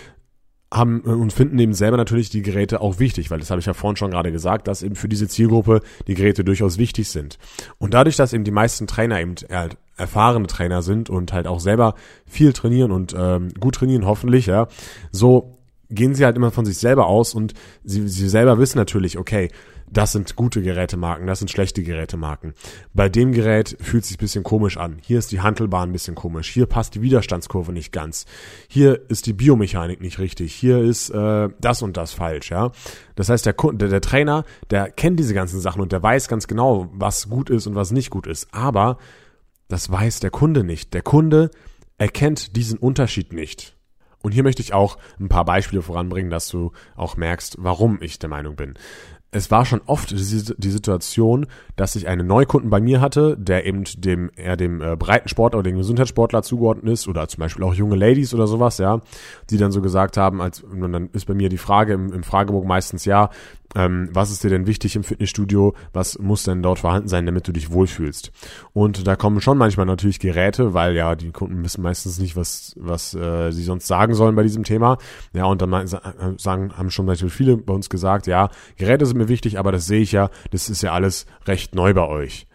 haben 0.72 1.02
äh, 1.04 1.10
und 1.10 1.32
finden 1.32 1.58
eben 1.58 1.74
selber 1.74 1.96
natürlich 1.96 2.30
die 2.30 2.42
Geräte 2.42 2.80
auch 2.80 2.98
wichtig, 2.98 3.30
weil 3.30 3.38
das 3.38 3.50
habe 3.50 3.60
ich 3.60 3.66
ja 3.66 3.74
vorhin 3.74 3.96
schon 3.96 4.10
gerade 4.10 4.32
gesagt, 4.32 4.68
dass 4.68 4.82
eben 4.82 4.96
für 4.96 5.08
diese 5.08 5.28
Zielgruppe 5.28 5.80
die 6.06 6.14
Geräte 6.14 6.44
durchaus 6.44 6.78
wichtig 6.78 7.08
sind. 7.08 7.38
Und 7.78 7.94
dadurch, 7.94 8.16
dass 8.16 8.32
eben 8.32 8.44
die 8.44 8.50
meisten 8.50 8.86
Trainer 8.86 9.20
eben 9.20 9.34
halt 9.50 9.76
erfahrene 9.96 10.46
Trainer 10.46 10.82
sind 10.82 11.10
und 11.10 11.32
halt 11.32 11.46
auch 11.46 11.60
selber 11.60 11.94
viel 12.26 12.52
trainieren 12.52 12.90
und 12.90 13.14
ähm, 13.16 13.48
gut 13.60 13.76
trainieren, 13.76 14.06
hoffentlich, 14.06 14.46
ja, 14.46 14.68
so 15.10 15.58
gehen 15.94 16.14
sie 16.14 16.24
halt 16.24 16.36
immer 16.36 16.50
von 16.50 16.64
sich 16.64 16.78
selber 16.78 17.06
aus 17.06 17.34
und 17.34 17.54
sie, 17.84 18.08
sie 18.08 18.28
selber 18.28 18.58
wissen 18.58 18.78
natürlich, 18.78 19.18
okay, 19.18 19.48
das 19.92 20.12
sind 20.12 20.36
gute 20.36 20.62
Gerätemarken, 20.62 21.26
das 21.26 21.40
sind 21.40 21.50
schlechte 21.50 21.82
Gerätemarken. 21.82 22.54
Bei 22.94 23.08
dem 23.08 23.32
Gerät 23.32 23.76
fühlt 23.80 24.04
es 24.04 24.08
sich 24.08 24.18
bisschen 24.18 24.42
komisch 24.42 24.78
an. 24.78 24.96
Hier 25.02 25.18
ist 25.18 25.32
die 25.32 25.42
Handelbahn 25.42 25.90
ein 25.90 25.92
bisschen 25.92 26.14
komisch. 26.14 26.48
Hier 26.48 26.66
passt 26.66 26.94
die 26.94 27.02
Widerstandskurve 27.02 27.72
nicht 27.72 27.92
ganz. 27.92 28.24
Hier 28.68 29.00
ist 29.10 29.26
die 29.26 29.34
Biomechanik 29.34 30.00
nicht 30.00 30.18
richtig. 30.18 30.54
Hier 30.54 30.78
ist 30.78 31.10
äh, 31.10 31.50
das 31.60 31.82
und 31.82 31.96
das 31.96 32.12
falsch. 32.12 32.50
Ja, 32.50 32.72
das 33.16 33.28
heißt 33.28 33.44
der, 33.44 33.54
der 33.54 33.88
der 33.88 34.00
Trainer, 34.00 34.44
der 34.70 34.90
kennt 34.90 35.18
diese 35.18 35.34
ganzen 35.34 35.60
Sachen 35.60 35.82
und 35.82 35.92
der 35.92 36.02
weiß 36.02 36.28
ganz 36.28 36.46
genau, 36.46 36.88
was 36.92 37.28
gut 37.28 37.50
ist 37.50 37.66
und 37.66 37.74
was 37.74 37.90
nicht 37.90 38.08
gut 38.10 38.26
ist. 38.26 38.48
Aber 38.52 38.96
das 39.68 39.90
weiß 39.90 40.20
der 40.20 40.30
Kunde 40.30 40.64
nicht. 40.64 40.94
Der 40.94 41.02
Kunde 41.02 41.50
erkennt 41.98 42.56
diesen 42.56 42.78
Unterschied 42.78 43.32
nicht. 43.32 43.76
Und 44.22 44.32
hier 44.32 44.42
möchte 44.42 44.62
ich 44.62 44.72
auch 44.72 44.98
ein 45.20 45.28
paar 45.28 45.44
Beispiele 45.44 45.82
voranbringen, 45.82 46.30
dass 46.30 46.48
du 46.48 46.72
auch 46.96 47.16
merkst, 47.16 47.56
warum 47.58 47.98
ich 48.00 48.18
der 48.18 48.30
Meinung 48.30 48.56
bin. 48.56 48.74
Es 49.34 49.50
war 49.50 49.64
schon 49.64 49.80
oft 49.86 50.10
die, 50.10 50.70
Situation, 50.70 51.46
dass 51.74 51.96
ich 51.96 52.06
einen 52.06 52.26
Neukunden 52.26 52.68
bei 52.68 52.82
mir 52.82 53.00
hatte, 53.00 53.34
der 53.38 53.64
eben 53.64 53.84
dem 53.96 54.30
eher 54.36 54.58
dem 54.58 54.82
äh, 54.82 54.94
Breitensportler 54.94 55.60
oder 55.60 55.70
dem 55.70 55.78
Gesundheitssportler 55.78 56.42
zugeordnet 56.42 56.92
ist 56.92 57.08
oder 57.08 57.26
zum 57.28 57.40
Beispiel 57.40 57.64
auch 57.64 57.72
junge 57.72 57.96
Ladies 57.96 58.34
oder 58.34 58.46
sowas, 58.46 58.76
ja, 58.76 59.00
die 59.48 59.56
dann 59.56 59.72
so 59.72 59.80
gesagt 59.80 60.18
haben, 60.18 60.42
als 60.42 60.60
und 60.60 60.92
dann 60.92 61.08
ist 61.14 61.24
bei 61.24 61.32
mir 61.32 61.48
die 61.48 61.56
Frage 61.56 61.94
im, 61.94 62.12
im 62.12 62.24
Fragebogen 62.24 62.68
meistens 62.68 63.06
ja, 63.06 63.30
ähm, 63.74 64.08
was 64.12 64.30
ist 64.30 64.44
dir 64.44 64.50
denn 64.50 64.66
wichtig 64.66 64.96
im 64.96 65.04
Fitnessstudio, 65.04 65.74
was 65.92 66.18
muss 66.18 66.44
denn 66.44 66.62
dort 66.62 66.80
vorhanden 66.80 67.08
sein, 67.08 67.26
damit 67.26 67.48
du 67.48 67.52
dich 67.52 67.70
wohlfühlst. 67.70 68.32
Und 68.72 69.06
da 69.06 69.16
kommen 69.16 69.40
schon 69.40 69.58
manchmal 69.58 69.86
natürlich 69.86 70.18
Geräte, 70.18 70.74
weil 70.74 70.94
ja 70.94 71.14
die 71.14 71.30
Kunden 71.30 71.62
wissen 71.64 71.82
meistens 71.82 72.18
nicht, 72.18 72.36
was, 72.36 72.74
was 72.78 73.14
äh, 73.14 73.50
sie 73.50 73.64
sonst 73.64 73.86
sagen 73.86 74.14
sollen 74.14 74.36
bei 74.36 74.42
diesem 74.42 74.64
Thema. 74.64 74.98
Ja, 75.32 75.46
und 75.46 75.62
dann 75.62 75.86
sagen, 75.86 76.76
haben 76.76 76.90
schon 76.90 77.06
natürlich 77.06 77.34
viele 77.34 77.56
bei 77.56 77.72
uns 77.72 77.88
gesagt, 77.88 78.26
ja, 78.26 78.50
Geräte 78.76 79.06
sind 79.06 79.18
mir 79.18 79.28
wichtig, 79.28 79.58
aber 79.58 79.72
das 79.72 79.86
sehe 79.86 80.02
ich 80.02 80.12
ja, 80.12 80.30
das 80.50 80.68
ist 80.68 80.82
ja 80.82 80.92
alles 80.92 81.26
recht 81.46 81.74
neu 81.74 81.94
bei 81.94 82.06
euch. 82.06 82.46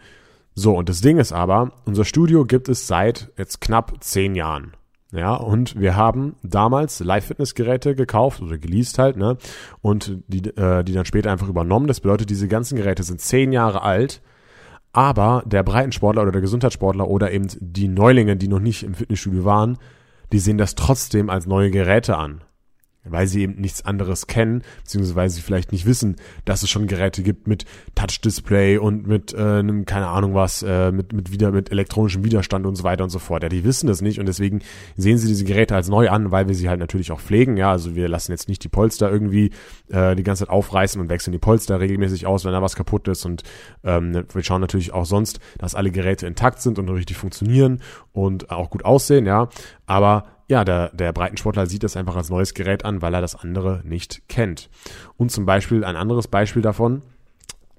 So, 0.54 0.76
und 0.76 0.88
das 0.88 1.00
Ding 1.00 1.18
ist 1.18 1.32
aber, 1.32 1.72
unser 1.84 2.04
Studio 2.04 2.44
gibt 2.44 2.68
es 2.68 2.86
seit 2.88 3.30
jetzt 3.36 3.60
knapp 3.60 4.02
zehn 4.02 4.34
Jahren. 4.34 4.72
Ja, 5.10 5.34
und 5.34 5.80
wir 5.80 5.96
haben 5.96 6.36
damals 6.42 7.00
Live-Fitness-Geräte 7.00 7.94
gekauft 7.94 8.42
oder 8.42 8.58
geleast 8.58 8.98
halt, 8.98 9.16
ne? 9.16 9.38
Und 9.80 10.18
die, 10.26 10.50
äh, 10.50 10.84
die 10.84 10.92
dann 10.92 11.06
später 11.06 11.32
einfach 11.32 11.48
übernommen. 11.48 11.86
Das 11.86 12.00
bedeutet, 12.00 12.28
diese 12.28 12.46
ganzen 12.46 12.76
Geräte 12.76 13.02
sind 13.02 13.20
zehn 13.20 13.52
Jahre 13.52 13.82
alt, 13.82 14.20
aber 14.92 15.42
der 15.46 15.62
Breitensportler 15.62 16.22
oder 16.22 16.32
der 16.32 16.42
Gesundheitssportler 16.42 17.08
oder 17.08 17.32
eben 17.32 17.46
die 17.58 17.88
Neulinge, 17.88 18.36
die 18.36 18.48
noch 18.48 18.60
nicht 18.60 18.82
im 18.82 18.94
Fitnessstudio 18.94 19.44
waren, 19.44 19.78
die 20.30 20.40
sehen 20.40 20.58
das 20.58 20.74
trotzdem 20.74 21.30
als 21.30 21.46
neue 21.46 21.70
Geräte 21.70 22.18
an 22.18 22.42
weil 23.10 23.26
sie 23.26 23.42
eben 23.42 23.60
nichts 23.60 23.84
anderes 23.84 24.26
kennen, 24.26 24.62
beziehungsweise 24.82 25.36
sie 25.36 25.42
vielleicht 25.42 25.72
nicht 25.72 25.86
wissen, 25.86 26.16
dass 26.44 26.62
es 26.62 26.70
schon 26.70 26.86
Geräte 26.86 27.22
gibt 27.22 27.46
mit 27.46 27.64
Touch-Display 27.94 28.78
und 28.78 29.06
mit 29.06 29.32
äh, 29.34 29.62
keine 29.84 30.08
Ahnung 30.08 30.34
was, 30.34 30.62
äh, 30.62 30.92
mit, 30.92 31.12
mit 31.12 31.32
wieder 31.32 31.50
mit 31.50 31.70
elektronischem 31.70 32.24
Widerstand 32.24 32.66
und 32.66 32.76
so 32.76 32.84
weiter 32.84 33.04
und 33.04 33.10
so 33.10 33.18
fort. 33.18 33.42
Ja, 33.42 33.48
die 33.48 33.64
wissen 33.64 33.86
das 33.86 34.00
nicht 34.00 34.18
und 34.20 34.26
deswegen 34.26 34.60
sehen 34.96 35.18
sie 35.18 35.28
diese 35.28 35.44
Geräte 35.44 35.74
als 35.74 35.88
neu 35.88 36.08
an, 36.10 36.30
weil 36.30 36.48
wir 36.48 36.54
sie 36.54 36.68
halt 36.68 36.80
natürlich 36.80 37.12
auch 37.12 37.20
pflegen. 37.20 37.56
Ja, 37.56 37.70
also 37.70 37.94
wir 37.94 38.08
lassen 38.08 38.32
jetzt 38.32 38.48
nicht 38.48 38.64
die 38.64 38.68
Polster 38.68 39.10
irgendwie 39.10 39.50
äh, 39.88 40.14
die 40.14 40.22
ganze 40.22 40.44
Zeit 40.44 40.50
aufreißen 40.50 41.00
und 41.00 41.10
wechseln 41.10 41.32
die 41.32 41.38
Polster 41.38 41.80
regelmäßig 41.80 42.26
aus, 42.26 42.44
wenn 42.44 42.52
da 42.52 42.62
was 42.62 42.76
kaputt 42.76 43.08
ist. 43.08 43.24
Und 43.24 43.42
ähm, 43.84 44.24
wir 44.32 44.42
schauen 44.42 44.60
natürlich 44.60 44.92
auch 44.92 45.06
sonst, 45.06 45.40
dass 45.58 45.74
alle 45.74 45.90
Geräte 45.90 46.26
intakt 46.26 46.60
sind 46.60 46.78
und 46.78 46.88
richtig 46.88 47.16
funktionieren 47.16 47.80
und 48.12 48.50
auch 48.50 48.70
gut 48.70 48.84
aussehen, 48.84 49.26
ja. 49.26 49.48
Aber 49.86 50.26
ja, 50.48 50.64
der, 50.64 50.90
der 50.90 51.12
Breitensportler 51.12 51.66
sieht 51.66 51.82
das 51.82 51.96
einfach 51.96 52.16
als 52.16 52.30
neues 52.30 52.54
Gerät 52.54 52.84
an, 52.84 53.02
weil 53.02 53.14
er 53.14 53.20
das 53.20 53.36
andere 53.36 53.82
nicht 53.84 54.28
kennt. 54.28 54.70
Und 55.16 55.30
zum 55.30 55.46
Beispiel 55.46 55.84
ein 55.84 55.96
anderes 55.96 56.26
Beispiel 56.26 56.62
davon, 56.62 57.02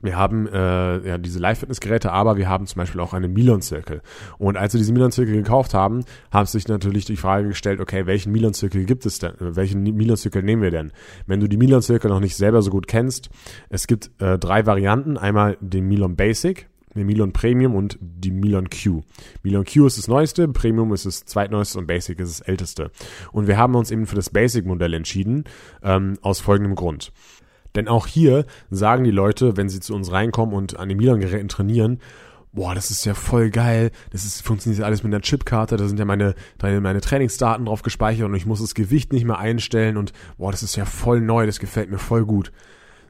wir 0.02 0.16
haben 0.16 0.48
äh, 0.48 1.08
ja 1.08 1.18
diese 1.18 1.40
Live-Fitness-Geräte, 1.40 2.12
aber 2.12 2.38
wir 2.38 2.48
haben 2.48 2.66
zum 2.68 2.80
Beispiel 2.80 3.02
auch 3.02 3.14
einen 3.14 3.34
Milon-Zirkel. 3.34 4.02
Und 4.38 4.56
als 4.56 4.74
wir 4.74 4.78
diesen 4.78 4.94
Milon-Zirkel 4.94 5.36
gekauft 5.36 5.74
haben, 5.74 6.06
haben 6.32 6.46
sich 6.46 6.68
natürlich 6.68 7.06
die 7.06 7.18
Frage 7.18 7.50
gestellt, 7.50 7.82
okay, 7.82 8.06
welchen 8.06 8.32
Milon-Zirkel 8.32 8.86
gibt 8.86 9.06
es 9.06 9.20
denn? 9.20 9.34
Welchen 9.40 9.84
Milon-Zirkel 9.84 10.42
nehmen 10.42 10.62
wir 10.62 10.72
denn? 10.72 10.92
Wenn 11.28 11.40
du 11.40 11.48
die 11.48 11.58
Milon-Zirkel 11.58 12.10
noch 12.10 12.22
nicht 12.22 12.38
selber 12.38 12.62
so 12.62 12.72
gut 12.72 12.88
kennst, 12.88 13.30
es 13.70 13.88
gibt 13.88 14.12
äh, 14.22 14.40
drei 14.40 14.66
Varianten. 14.66 15.18
Einmal 15.18 15.58
den 15.60 15.88
Milon 15.88 16.16
Basic, 16.16 16.69
den 16.96 17.06
Milon 17.06 17.34
Premium 17.34 17.76
und 17.76 17.98
die 18.02 18.32
Milon 18.32 18.70
Q. 18.70 19.02
Milon 19.44 19.66
Q 19.66 19.86
ist 19.86 19.98
das 19.98 20.08
neueste, 20.08 20.48
Premium 20.48 20.94
ist 20.94 21.06
das 21.06 21.26
zweitneueste 21.26 21.78
und 21.78 21.88
Basic 21.88 22.20
ist 22.20 22.40
das 22.40 22.48
älteste. 22.48 22.92
Und 23.32 23.48
wir 23.48 23.58
haben 23.58 23.76
uns 23.76 23.92
eben 23.92 24.08
für 24.08 24.16
das 24.16 24.30
Basic-Modell 24.30 24.94
entschieden, 24.94 25.44
ähm, 25.84 26.18
aus 26.22 26.40
folgendem 26.40 26.76
Grund. 26.76 27.12
Denn 27.76 27.88
auch 27.88 28.08
hier 28.08 28.46
sagen 28.72 29.04
die 29.04 29.12
Leute, 29.12 29.56
wenn 29.56 29.70
sie 29.70 29.80
zu 29.80 29.94
uns 29.94 30.12
reinkommen 30.12 30.56
und 30.56 30.80
an 30.80 30.90
den 30.90 30.98
Milan-Geräten 30.98 31.50
trainieren, 31.50 32.00
boah, 32.52 32.74
das 32.74 32.90
ist 32.90 33.06
ja 33.06 33.14
voll 33.14 33.52
geil, 33.52 33.92
das 34.12 34.26
ist, 34.26 34.42
funktioniert 34.42 34.84
alles 34.84 35.04
mit 35.04 35.14
einer 35.14 35.22
Chipkarte, 35.22 35.78
da 35.78 35.88
sind 35.88 36.00
ja 36.00 36.06
meine, 36.06 36.34
meine 36.62 37.02
Trainingsdaten 37.02 37.66
drauf 37.66 37.84
gespeichert 37.84 38.26
und 38.26 38.34
ich 38.34 38.48
muss 38.48 38.60
das 38.60 38.74
Gewicht 38.74 39.14
nicht 39.14 39.26
mehr 39.26 39.38
einstellen 39.38 39.98
und 39.98 40.14
boah, 40.38 40.52
das 40.52 40.64
ist 40.64 40.76
ja 40.76 40.86
voll 40.86 41.22
neu, 41.22 41.46
das 41.46 41.60
gefällt 41.60 41.92
mir 41.92 42.00
voll 42.00 42.26
gut. 42.26 42.52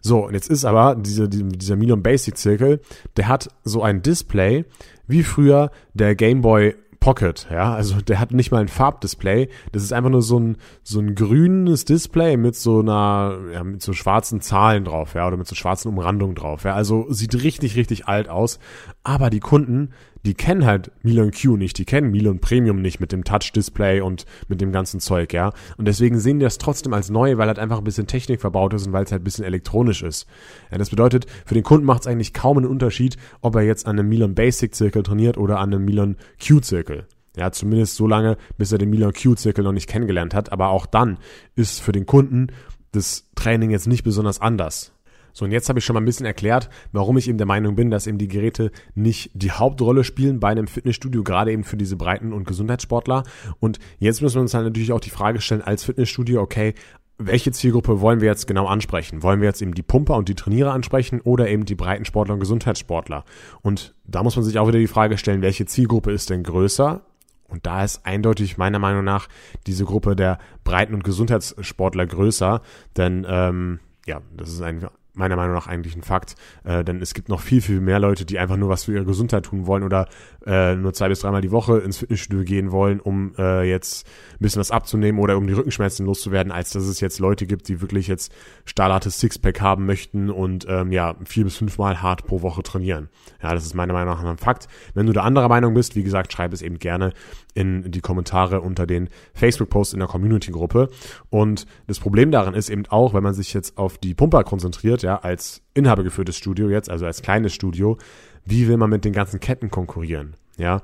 So, 0.01 0.27
und 0.27 0.34
jetzt 0.34 0.50
ist 0.50 0.65
aber 0.65 0.96
diese, 0.96 1.29
dieser 1.29 1.75
Milon 1.75 2.03
Basic 2.03 2.38
Zirkel, 2.38 2.82
der 3.18 3.27
hat 3.27 3.50
so 3.63 3.84
ein 3.84 4.01
Display, 4.01 4.65
wie 5.08 5.24
früher 5.24 5.72
der 5.94 6.15
Game 6.15 6.41
Boy 6.41 6.75
Pocket, 7.00 7.48
ja, 7.50 7.74
also 7.74 8.01
der 8.01 8.20
hat 8.20 8.32
nicht 8.32 8.51
mal 8.51 8.60
ein 8.60 8.68
Farbdisplay, 8.68 9.48
das 9.72 9.84
ist 9.84 9.94
einfach 9.94 10.10
nur 10.10 10.22
so 10.22 10.38
ein, 10.38 10.58
so 10.84 11.00
ein 11.00 11.15
grünes 11.15 11.86
Display 11.86 12.36
mit 12.36 12.58
so 12.58 12.79
einer, 12.79 13.38
ja, 13.53 13.63
mit 13.63 13.82
so 13.82 13.94
schwarzen 13.94 14.41
Zahlen 14.41 14.84
drauf, 14.84 15.13
ja, 15.13 15.25
oder 15.25 15.38
mit 15.38 15.48
so 15.48 15.56
schwarzen 15.56 15.88
Umrandungen 15.88 16.36
drauf, 16.36 16.65
ja, 16.65 16.74
also 16.74 17.06
sieht 17.10 17.41
richtig, 17.41 17.77
richtig 17.77 18.08
alt 18.08 18.27
aus, 18.27 18.60
aber 19.01 19.29
die 19.29 19.39
Kunden, 19.39 19.91
die 20.26 20.34
kennen 20.34 20.66
halt 20.66 20.92
Milan 21.04 21.32
Q 21.32 21.58
nicht, 21.58 21.78
die 21.78 21.86
kennen 21.86 22.12
Milan 22.12 22.40
Premium 22.40 22.82
nicht 22.82 23.00
mit 23.00 23.12
dem 23.12 23.24
Touch-Display 23.24 24.02
und 24.02 24.26
mit 24.48 24.62
dem 24.62 24.72
ganzen 24.72 25.00
Zeug, 25.00 25.34
ja. 25.34 25.54
Und 25.78 25.88
deswegen 25.88 26.20
sehen 26.20 26.40
die 26.40 26.44
das 26.44 26.58
trotzdem 26.58 26.94
als 26.94 27.10
neu, 27.10 27.38
weil 27.38 27.48
halt 27.48 27.60
einfach 27.60 27.78
ein 27.78 27.84
bisschen 27.84 28.08
Technik 28.08 28.42
verbaut 28.42 28.74
ist 28.74 28.88
und 28.88 28.94
weil 28.94 29.04
es 29.04 29.12
halt 29.12 29.22
ein 29.22 29.26
bisschen 29.26 29.46
elektronisch 29.46 30.04
ist. 30.04 30.28
Ja, 30.72 30.78
das 30.78 30.90
bedeutet, 30.90 31.26
für 31.46 31.54
den 31.54 31.64
Kunden 31.64 31.86
macht 31.86 32.02
es 32.02 32.08
eigentlich 32.08 32.34
kaum 32.34 32.58
einen 32.58 32.68
Unterschied, 32.68 33.18
ob 33.42 33.56
er 33.56 33.62
jetzt 33.62 33.88
an 33.88 33.98
einem 33.98 34.10
Milan 34.10 34.36
Basic 34.36 34.76
Zirkel 34.76 35.04
trainiert 35.04 35.38
oder 35.38 35.60
an 35.60 35.74
einem 35.74 35.86
Milan 35.86 36.18
Q 36.46 36.60
Zirkel. 36.60 37.06
Ja, 37.38 37.52
zumindest 37.52 37.96
so 37.96 38.08
lange, 38.08 38.38
bis 38.58 38.72
er 38.72 38.80
den 38.80 38.90
Milan 38.90 39.14
Q 39.14 39.36
Zirkel 39.36 39.64
noch 39.64 39.72
nicht 39.72 39.88
kennengelernt 39.88 40.34
hat. 40.34 40.52
Aber 40.52 40.70
auch 40.70 40.86
dann 40.86 41.18
ist 41.56 41.80
für 41.80 41.92
den 41.92 42.06
Kunden 42.06 42.48
das 42.92 43.30
Training 43.36 43.70
jetzt 43.70 43.88
nicht 43.88 44.04
besonders 44.04 44.42
anders. 44.42 44.92
So, 45.39 45.46
und 45.46 45.51
jetzt 45.51 45.69
habe 45.69 45.79
ich 45.79 45.86
schon 45.86 45.93
mal 45.93 46.01
ein 46.01 46.05
bisschen 46.05 46.25
erklärt, 46.25 46.69
warum 46.91 47.17
ich 47.17 47.29
eben 47.29 47.38
der 47.38 47.48
Meinung 47.48 47.75
bin, 47.75 47.89
dass 47.89 48.08
eben 48.08 48.17
die 48.17 48.27
Geräte 48.27 48.72
nicht 48.93 49.31
die 49.34 49.51
Hauptrolle 49.51 50.03
spielen 50.03 50.41
bei 50.41 50.50
einem 50.50 50.67
Fitnessstudio, 50.67 51.24
gerade 51.24 51.53
eben 51.53 51.63
für 51.63 51.77
diese 51.77 51.96
Breiten- 51.96 52.34
und 52.34 52.46
Gesundheitssportler. 52.46 53.24
Und 53.62 53.79
jetzt 54.00 54.22
müssen 54.22 54.36
wir 54.36 54.41
uns 54.41 54.51
dann 54.51 54.65
natürlich 54.65 54.91
auch 54.91 55.00
die 55.00 55.12
Frage 55.12 55.39
stellen 55.39 55.62
als 55.62 55.86
Fitnessstudio, 55.86 56.41
okay, 56.41 56.74
welche 57.17 57.53
Zielgruppe 57.53 58.01
wollen 58.01 58.19
wir 58.19 58.27
jetzt 58.27 58.48
genau 58.48 58.67
ansprechen? 58.67 59.24
Wollen 59.24 59.39
wir 59.39 59.48
jetzt 59.48 59.62
eben 59.62 59.74
die 59.74 59.81
Pumper 59.81 60.17
und 60.17 60.27
die 60.27 60.36
Trainiere 60.36 60.72
ansprechen 60.72 61.22
oder 61.22 61.48
eben 61.48 61.63
die 61.63 61.75
Breitensportler 61.75 62.34
und 62.34 62.41
Gesundheitssportler? 62.41 63.24
Und 63.62 63.96
da 64.05 64.24
muss 64.24 64.36
man 64.36 64.43
sich 64.43 64.60
auch 64.60 64.67
wieder 64.67 64.79
die 64.79 64.88
Frage 64.88 65.17
stellen, 65.17 65.41
welche 65.41 65.65
Zielgruppe 65.65 66.12
ist 66.12 66.29
denn 66.29 66.43
größer? 66.43 67.00
Und 67.48 67.65
da 67.65 67.86
ist 67.86 68.05
eindeutig 68.05 68.58
meiner 68.58 68.79
Meinung 68.79 69.05
nach 69.05 69.29
diese 69.67 69.86
Gruppe 69.86 70.17
der 70.17 70.38
Breiten- 70.65 70.93
und 70.93 71.05
Gesundheitssportler 71.05 72.08
größer, 72.08 72.62
denn 72.98 73.25
ähm, 73.27 73.79
ja, 74.05 74.19
das 74.36 74.50
ist 74.50 74.62
ein 74.62 74.86
meiner 75.13 75.36
Meinung 75.36 75.56
nach 75.56 75.68
eigentlich 75.68 75.96
ein 75.96 76.04
Fakt, 76.04 76.36
äh, 76.63 76.84
denn 76.84 77.01
es 77.01 77.13
gibt 77.13 77.30
noch 77.30 77.42
viel, 77.42 77.62
viel 77.62 77.82
mehr 77.82 78.00
Leute, 78.00 78.25
die 78.25 78.39
einfach 78.39 78.58
nur 78.58 78.70
was 78.70 78.86
für 78.86 78.94
ihre 78.94 79.06
Gesundheit 79.06 79.46
tun 79.46 79.68
wollen 79.68 79.84
oder 79.84 80.08
äh, 80.46 80.75
nur 80.75 80.94
zwei 80.94 81.10
bis 81.10 81.22
dreimal 81.22 81.42
die 81.42 81.51
Woche 81.51 81.80
ins 81.80 81.98
Fitnessstudio 81.98 82.44
gehen 82.44 82.72
wollen, 82.72 83.00
um 83.00 83.34
äh, 83.38 83.70
jetzt 83.70 84.08
ein 84.34 84.39
bisschen 84.39 84.60
was 84.60 84.72
abzunehmen 84.72 85.20
oder 85.20 85.38
um 85.38 85.48
die 85.48 85.54
Rückenschmerzen 85.54 86.06
loszuwerden, 86.06 86.51
als 86.51 86.72
dass 86.72 86.84
es 86.86 87.00
jetzt 87.00 87.20
Leute 87.20 87.46
gibt, 87.48 87.68
die 87.68 87.82
wirklich 87.82 88.08
jetzt 88.08 88.34
stahlhartes 88.66 89.20
Sixpack 89.20 89.62
haben 89.62 89.86
möchten 89.86 90.30
und 90.30 90.66
ähm, 90.70 90.92
ja, 90.92 91.16
vier 91.25 91.44
bis 91.44 91.58
fünfmal 91.58 92.01
hart 92.01 92.25
pro 92.25 92.42
Woche 92.42 92.63
trainieren. 92.63 93.10
Ja, 93.42 93.54
das 93.54 93.66
ist 93.66 93.74
meiner 93.74 93.94
Meinung 93.94 94.13
nach 94.13 94.24
ein 94.24 94.38
Fakt. 94.38 94.68
Wenn 94.94 95.06
du 95.06 95.13
da 95.13 95.24
anderer 95.24 95.50
Meinung 95.50 95.74
bist, 95.74 95.96
wie 95.96 96.04
gesagt, 96.04 96.32
schreib 96.32 96.54
es 96.54 96.62
eben 96.62 96.80
gerne 96.80 97.13
in 97.53 97.91
die 97.91 98.01
Kommentare 98.01 98.62
unter 98.62 98.86
den 98.86 99.10
Facebook-Posts 99.34 99.94
in 99.94 100.00
der 100.00 100.08
Community-Gruppe. 100.08 100.89
Und 101.29 101.65
das 101.88 102.00
Problem 102.00 102.32
daran 102.32 102.53
ist 102.53 102.70
eben 102.70 102.86
auch, 102.88 103.13
wenn 103.13 103.24
man 103.24 103.34
sich 103.34 103.53
jetzt 103.53 103.77
auf 103.77 103.98
die 103.98 104.13
Pumper 104.13 104.44
konzentriert, 104.44 105.01
ja, 105.01 105.18
als 105.18 105.62
inhabergeführtes 105.74 106.38
Studio 106.38 106.70
jetzt, 106.70 106.89
also 106.89 107.06
als 107.06 107.22
kleines 107.22 107.53
Studio, 107.53 107.98
wie 108.46 108.68
will 108.68 108.77
man 108.77 108.89
mit 108.89 109.06
den 109.06 109.13
ganzen 109.13 109.39
Ketten 109.39 109.70
konkurrieren? 109.70 110.36
Ja, 110.58 110.82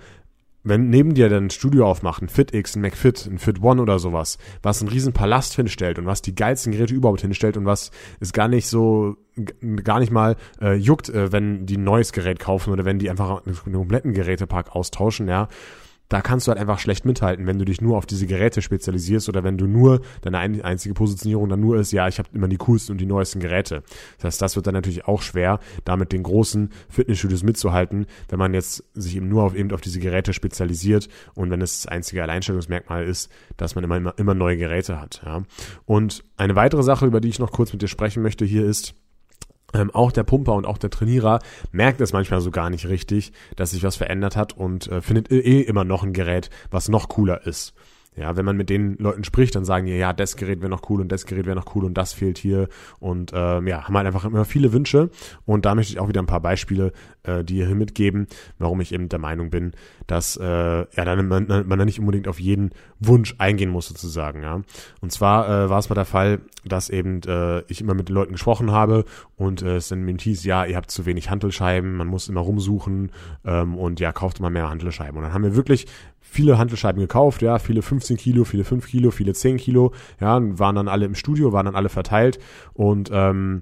wenn 0.66 0.90
neben 0.90 1.14
dir 1.14 1.30
dann 1.30 1.46
ein 1.46 1.50
Studio 1.52 1.88
aufmacht, 1.88 2.24
ein 2.24 2.28
FitX, 2.28 2.76
ein 2.76 2.82
McFit, 2.82 3.28
ein 3.28 3.38
Fit 3.38 3.62
One 3.62 3.80
oder 3.80 4.00
sowas, 4.00 4.40
was 4.64 4.82
einen 4.82 4.90
riesen 4.90 5.14
Palast 5.14 5.54
hinstellt 5.54 6.00
und 6.00 6.08
was 6.08 6.24
die 6.24 6.34
geilsten 6.34 6.72
Geräte 6.72 6.96
überhaupt 6.96 7.22
hinstellt 7.22 7.56
und 7.56 7.66
was 7.66 7.92
es 8.20 8.34
gar 8.34 8.48
nicht 8.48 8.68
so, 8.68 9.16
gar 9.84 10.00
nicht 10.00 10.12
mal 10.12 10.36
äh, 10.60 10.74
juckt, 10.74 11.10
äh, 11.10 11.32
wenn 11.32 11.68
die 11.68 11.78
ein 11.78 11.84
neues 11.84 12.14
Gerät 12.14 12.40
kaufen 12.40 12.74
oder 12.74 12.84
wenn 12.84 12.98
die 12.98 13.12
einfach 13.12 13.46
einen 13.46 13.74
kompletten 13.74 14.14
Gerätepark 14.14 14.76
austauschen, 14.76 15.28
ja, 15.28 15.50
da 16.10 16.22
kannst 16.22 16.48
du 16.48 16.50
halt 16.52 16.60
einfach 16.60 16.80
schlecht 16.80 17.06
mithalten, 17.06 17.48
wenn 17.48 17.60
du 17.60 17.66
dich 17.66 17.82
nur 17.82 17.98
auf 17.98 18.06
diese 18.06 18.28
Geräte 18.28 18.62
spezialisierst 18.62 19.30
oder 19.30 19.44
wenn 19.44 19.58
du 19.58 19.66
nur, 19.66 20.02
deine 20.22 20.40
einzige 20.40 20.94
Positionierung 20.94 21.50
dann 21.50 21.60
nur 21.60 21.78
ist, 21.78 21.92
ja, 21.92 22.08
ich 22.08 22.20
habe 22.20 22.30
immer 22.34 22.48
die 22.48 22.58
coolsten 22.58 22.94
und 22.94 23.02
die 23.02 23.06
neuesten 23.06 23.40
Geräte. 23.40 23.84
Das 24.18 24.26
heißt, 24.26 24.42
das 24.42 24.56
wird 24.56 24.68
dann 24.68 24.74
natürlich 24.74 25.06
auch 25.06 25.22
schwer, 25.22 25.60
da 25.84 25.98
mit 25.98 26.12
den 26.12 26.24
großen 26.24 26.70
Fitnessstudios 26.90 27.44
mitzuhalten, 27.44 28.06
wenn 28.30 28.40
man 28.40 28.54
jetzt 28.54 28.84
sich 28.94 29.16
eben 29.16 29.30
nur 29.30 29.44
auf 29.44 29.56
eben 29.56 29.72
auf 29.72 29.82
diese 29.82 30.00
Geräte 30.00 30.34
spezialisiert 30.34 31.10
und 31.34 31.50
wenn 31.50 31.62
es 31.62 31.82
das 31.82 31.92
einzige 31.92 32.22
Alleinstellungsmerkmal 32.24 33.06
ist, 33.06 33.32
dass 33.58 33.76
man 33.76 33.84
immer, 33.84 33.98
immer, 33.98 34.14
immer 34.18 34.34
neue 34.34 34.58
Geräte 34.58 35.00
hat. 35.00 35.22
Ja. 35.26 35.44
Und 35.86 36.24
eine 36.38 36.56
weitere 36.56 36.84
Sache, 36.84 37.06
über 37.06 37.22
die 37.22 37.30
ich 37.30 37.40
noch 37.40 37.52
kurz 37.52 37.74
mit 37.74 37.82
dir 37.82 37.88
sprechen 37.88 38.22
möchte 38.22 38.46
hier 38.46 38.66
ist, 38.66 38.96
ähm, 39.74 39.92
auch 39.92 40.12
der 40.12 40.24
Pumper 40.24 40.54
und 40.54 40.66
auch 40.66 40.78
der 40.78 40.90
Trainierer 40.90 41.40
merkt 41.72 42.02
es 42.02 42.14
manchmal 42.14 42.42
so 42.42 42.52
gar 42.52 42.70
nicht 42.70 42.88
richtig, 42.88 43.34
dass 43.56 43.72
sich 43.72 43.84
was 43.84 43.96
verändert 43.96 44.36
hat 44.36 44.54
und 44.58 44.88
äh, 44.88 45.02
findet 45.02 45.32
eh 45.32 45.62
immer 45.62 45.84
noch 45.84 46.04
ein 46.04 46.14
Gerät, 46.14 46.50
was 46.72 46.90
noch 46.90 47.10
cooler 47.10 47.46
ist. 47.46 47.74
Ja, 48.16 48.38
wenn 48.38 48.46
man 48.46 48.56
mit 48.56 48.70
den 48.70 48.98
Leuten 48.98 49.24
spricht, 49.24 49.56
dann 49.56 49.66
sagen 49.66 49.86
die, 49.86 49.94
ja, 49.94 50.14
das 50.14 50.38
Gerät 50.38 50.62
wäre 50.62 50.70
noch 50.70 50.90
cool 50.90 51.02
und 51.02 51.12
das 51.12 51.26
Gerät 51.26 51.46
wäre 51.46 51.56
noch 51.56 51.76
cool 51.76 51.84
und 51.84 51.96
das 51.96 52.14
fehlt 52.14 52.38
hier. 52.38 52.70
Und 53.00 53.32
ähm, 53.34 53.68
ja, 53.68 53.84
haben 53.84 53.98
halt 53.98 54.08
einfach 54.08 54.26
immer 54.26 54.46
viele 54.46 54.72
Wünsche. 54.72 55.10
Und 55.46 55.66
da 55.66 55.76
möchte 55.76 55.94
ich 55.94 56.00
auch 56.00 56.08
wieder 56.08 56.22
ein 56.22 56.28
paar 56.28 56.40
Beispiele 56.40 56.94
äh, 57.24 57.44
dir 57.44 57.66
hier 57.66 57.76
mitgeben, 57.76 58.28
warum 58.58 58.80
ich 58.82 58.94
eben 58.94 59.10
der 59.10 59.20
Meinung 59.20 59.50
bin, 59.50 59.74
dass 60.08 60.38
äh, 60.38 60.46
ja 60.46 60.86
dann 61.06 61.28
man, 61.28 61.48
man 61.48 61.80
da 61.80 61.86
nicht 61.86 62.00
unbedingt 62.00 62.28
auf 62.28 62.40
jeden 62.40 62.72
Wunsch 63.00 63.36
eingehen 63.38 63.70
muss, 63.70 63.88
sozusagen. 63.88 64.44
Ja. 64.44 64.62
Und 65.02 65.12
zwar 65.12 65.48
äh, 65.48 65.70
war 65.70 65.80
es 65.80 65.90
mal 65.90 65.96
der 65.96 66.06
Fall, 66.06 66.40
dass 66.64 66.90
eben 66.90 67.22
äh, 67.24 67.62
ich 67.68 67.82
immer 67.82 67.94
mit 67.94 68.10
den 68.10 68.16
Leuten 68.16 68.34
gesprochen 68.34 68.72
habe 68.72 69.06
und 69.36 69.62
äh, 69.62 69.78
es 69.78 69.90
dann 69.90 70.04
mir 70.04 70.16
hieß, 70.18 70.46
ja, 70.46 70.66
ihr 70.66 70.78
habt 70.78 70.92
zu 70.92 71.06
wenig 71.06 71.30
Hantelscheiben, 71.30 71.96
man 71.96 72.08
muss 72.08 72.30
immer 72.30 72.42
rumsuchen 72.42 73.12
ähm, 73.44 73.76
und 73.78 74.00
ja, 74.00 74.12
kauft 74.12 74.40
immer 74.40 74.50
mehr 74.50 74.70
Hantelscheiben. 74.70 75.18
Und 75.18 75.24
dann 75.24 75.34
haben 75.34 75.44
wir 75.44 75.56
wirklich 75.56 75.88
viele 76.26 76.58
Hantelscheiben 76.58 77.00
gekauft, 77.00 77.42
ja, 77.42 77.60
viele 77.60 77.82
15 77.82 78.18
Kilo, 78.18 78.44
viele 78.44 78.64
5 78.64 78.88
Kilo, 78.88 79.12
viele 79.12 79.34
10 79.34 79.58
Kilo, 79.58 79.94
ja, 80.20 80.40
waren 80.60 80.76
dann 80.76 80.88
alle 80.88 81.06
im 81.06 81.16
Studio, 81.16 81.54
waren 81.54 81.66
dann 81.66 81.76
alle 81.76 81.90
verteilt 81.90 82.40
und 82.74 83.10
ähm, 83.14 83.62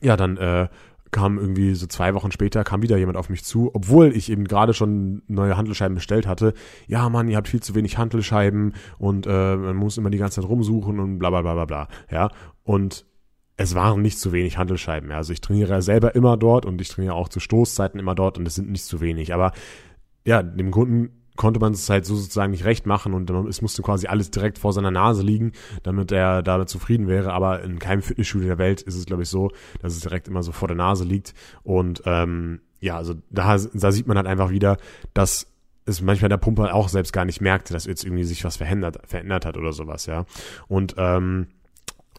ja, 0.00 0.16
dann 0.16 0.36
äh, 0.36 0.68
kam 1.10 1.38
irgendwie 1.38 1.74
so 1.74 1.86
zwei 1.86 2.14
Wochen 2.14 2.32
später, 2.32 2.64
kam 2.64 2.82
wieder 2.82 2.98
jemand 2.98 3.16
auf 3.16 3.30
mich 3.30 3.44
zu, 3.44 3.70
obwohl 3.74 4.14
ich 4.14 4.30
eben 4.30 4.44
gerade 4.44 4.74
schon 4.74 5.22
neue 5.26 5.56
Hantelscheiben 5.56 5.94
bestellt 5.94 6.26
hatte. 6.26 6.54
Ja, 6.86 7.08
Mann, 7.08 7.28
ihr 7.28 7.36
habt 7.36 7.48
viel 7.48 7.62
zu 7.62 7.74
wenig 7.74 7.98
Hantelscheiben 7.98 8.74
und 8.98 9.26
äh, 9.26 9.56
man 9.56 9.76
muss 9.76 9.96
immer 9.96 10.10
die 10.10 10.18
ganze 10.18 10.40
Zeit 10.40 10.50
rumsuchen 10.50 11.00
und 11.00 11.18
bla 11.18 11.30
bla 11.30 11.42
bla 11.42 11.54
bla 11.54 11.64
bla. 11.64 11.88
Ja. 12.10 12.30
Und 12.62 13.06
es 13.56 13.74
waren 13.74 14.02
nicht 14.02 14.18
zu 14.18 14.32
wenig 14.32 14.58
Hantelscheiben. 14.58 15.10
Ja. 15.10 15.16
Also 15.16 15.32
ich 15.32 15.40
trainiere 15.40 15.82
selber 15.82 16.14
immer 16.14 16.36
dort 16.36 16.66
und 16.66 16.80
ich 16.80 16.88
trainiere 16.88 17.14
auch 17.14 17.28
zu 17.28 17.40
Stoßzeiten 17.40 17.98
immer 17.98 18.14
dort 18.14 18.38
und 18.38 18.46
es 18.46 18.54
sind 18.54 18.70
nicht 18.70 18.84
zu 18.84 19.00
wenig. 19.00 19.32
Aber 19.32 19.52
ja, 20.24 20.42
dem 20.42 20.70
Kunden 20.70 21.17
konnte 21.38 21.60
man 21.60 21.72
es 21.72 21.88
halt 21.88 22.04
so 22.04 22.16
sozusagen 22.16 22.50
nicht 22.50 22.64
recht 22.64 22.84
machen 22.84 23.14
und 23.14 23.30
es 23.48 23.62
musste 23.62 23.80
quasi 23.80 24.08
alles 24.08 24.30
direkt 24.30 24.58
vor 24.58 24.72
seiner 24.72 24.90
Nase 24.90 25.22
liegen, 25.22 25.52
damit 25.84 26.12
er 26.12 26.42
damit 26.42 26.68
zufrieden 26.68 27.06
wäre. 27.06 27.32
Aber 27.32 27.62
in 27.62 27.78
keinem 27.78 28.02
Fitnessstudio 28.02 28.48
der 28.48 28.58
Welt 28.58 28.82
ist 28.82 28.96
es, 28.96 29.06
glaube 29.06 29.22
ich, 29.22 29.28
so, 29.28 29.52
dass 29.80 29.94
es 29.94 30.00
direkt 30.00 30.28
immer 30.28 30.42
so 30.42 30.52
vor 30.52 30.68
der 30.68 30.76
Nase 30.76 31.04
liegt. 31.04 31.34
Und 31.62 32.02
ähm, 32.04 32.60
ja, 32.80 32.96
also 32.96 33.14
da, 33.30 33.56
da 33.56 33.92
sieht 33.92 34.08
man 34.08 34.16
halt 34.16 34.26
einfach 34.26 34.50
wieder, 34.50 34.76
dass 35.14 35.46
es 35.86 36.02
manchmal 36.02 36.28
der 36.28 36.36
Pumper 36.38 36.74
auch 36.74 36.88
selbst 36.88 37.12
gar 37.12 37.24
nicht 37.24 37.40
merkte, 37.40 37.72
dass 37.72 37.86
jetzt 37.86 38.04
irgendwie 38.04 38.24
sich 38.24 38.44
was 38.44 38.56
verändert, 38.56 38.98
verändert 39.06 39.46
hat 39.46 39.56
oder 39.56 39.72
sowas, 39.72 40.06
ja. 40.06 40.26
Und 40.66 40.96
ähm, 40.98 41.46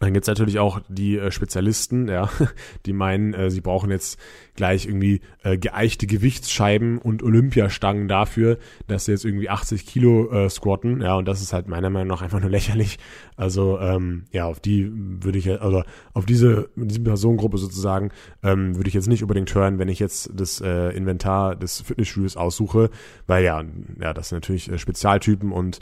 dann 0.00 0.14
gibt's 0.14 0.28
natürlich 0.28 0.58
auch 0.58 0.80
die 0.88 1.18
äh, 1.18 1.30
Spezialisten, 1.30 2.08
ja, 2.08 2.30
die 2.86 2.94
meinen, 2.94 3.34
äh, 3.34 3.50
sie 3.50 3.60
brauchen 3.60 3.90
jetzt 3.90 4.18
gleich 4.56 4.86
irgendwie 4.86 5.20
äh, 5.42 5.58
geeichte 5.58 6.06
Gewichtsscheiben 6.06 6.98
und 6.98 7.22
Olympiastangen 7.22 8.08
dafür, 8.08 8.58
dass 8.88 9.04
sie 9.04 9.12
jetzt 9.12 9.26
irgendwie 9.26 9.50
80 9.50 9.84
Kilo 9.84 10.30
äh, 10.30 10.48
squatten, 10.48 11.02
ja, 11.02 11.14
und 11.16 11.28
das 11.28 11.42
ist 11.42 11.52
halt 11.52 11.68
meiner 11.68 11.90
Meinung 11.90 12.08
nach 12.08 12.22
einfach 12.22 12.40
nur 12.40 12.50
lächerlich. 12.50 12.98
Also 13.36 13.78
ähm, 13.78 14.24
ja, 14.32 14.46
auf 14.46 14.60
die 14.60 14.90
würde 14.90 15.38
ich, 15.38 15.50
also 15.60 15.82
auf 16.14 16.24
diese, 16.24 16.70
diese 16.76 17.00
Personengruppe 17.00 17.58
sozusagen, 17.58 18.10
ähm, 18.42 18.76
würde 18.76 18.88
ich 18.88 18.94
jetzt 18.94 19.08
nicht 19.08 19.22
unbedingt 19.22 19.54
hören, 19.54 19.78
wenn 19.78 19.88
ich 19.88 19.98
jetzt 19.98 20.30
das 20.34 20.62
äh, 20.62 20.96
Inventar 20.96 21.56
des 21.56 21.82
Fitnessstudios 21.82 22.38
aussuche, 22.38 22.90
weil 23.26 23.44
ja, 23.44 23.62
ja, 24.00 24.14
das 24.14 24.30
sind 24.30 24.36
natürlich 24.36 24.70
äh, 24.70 24.78
Spezialtypen 24.78 25.52
und 25.52 25.78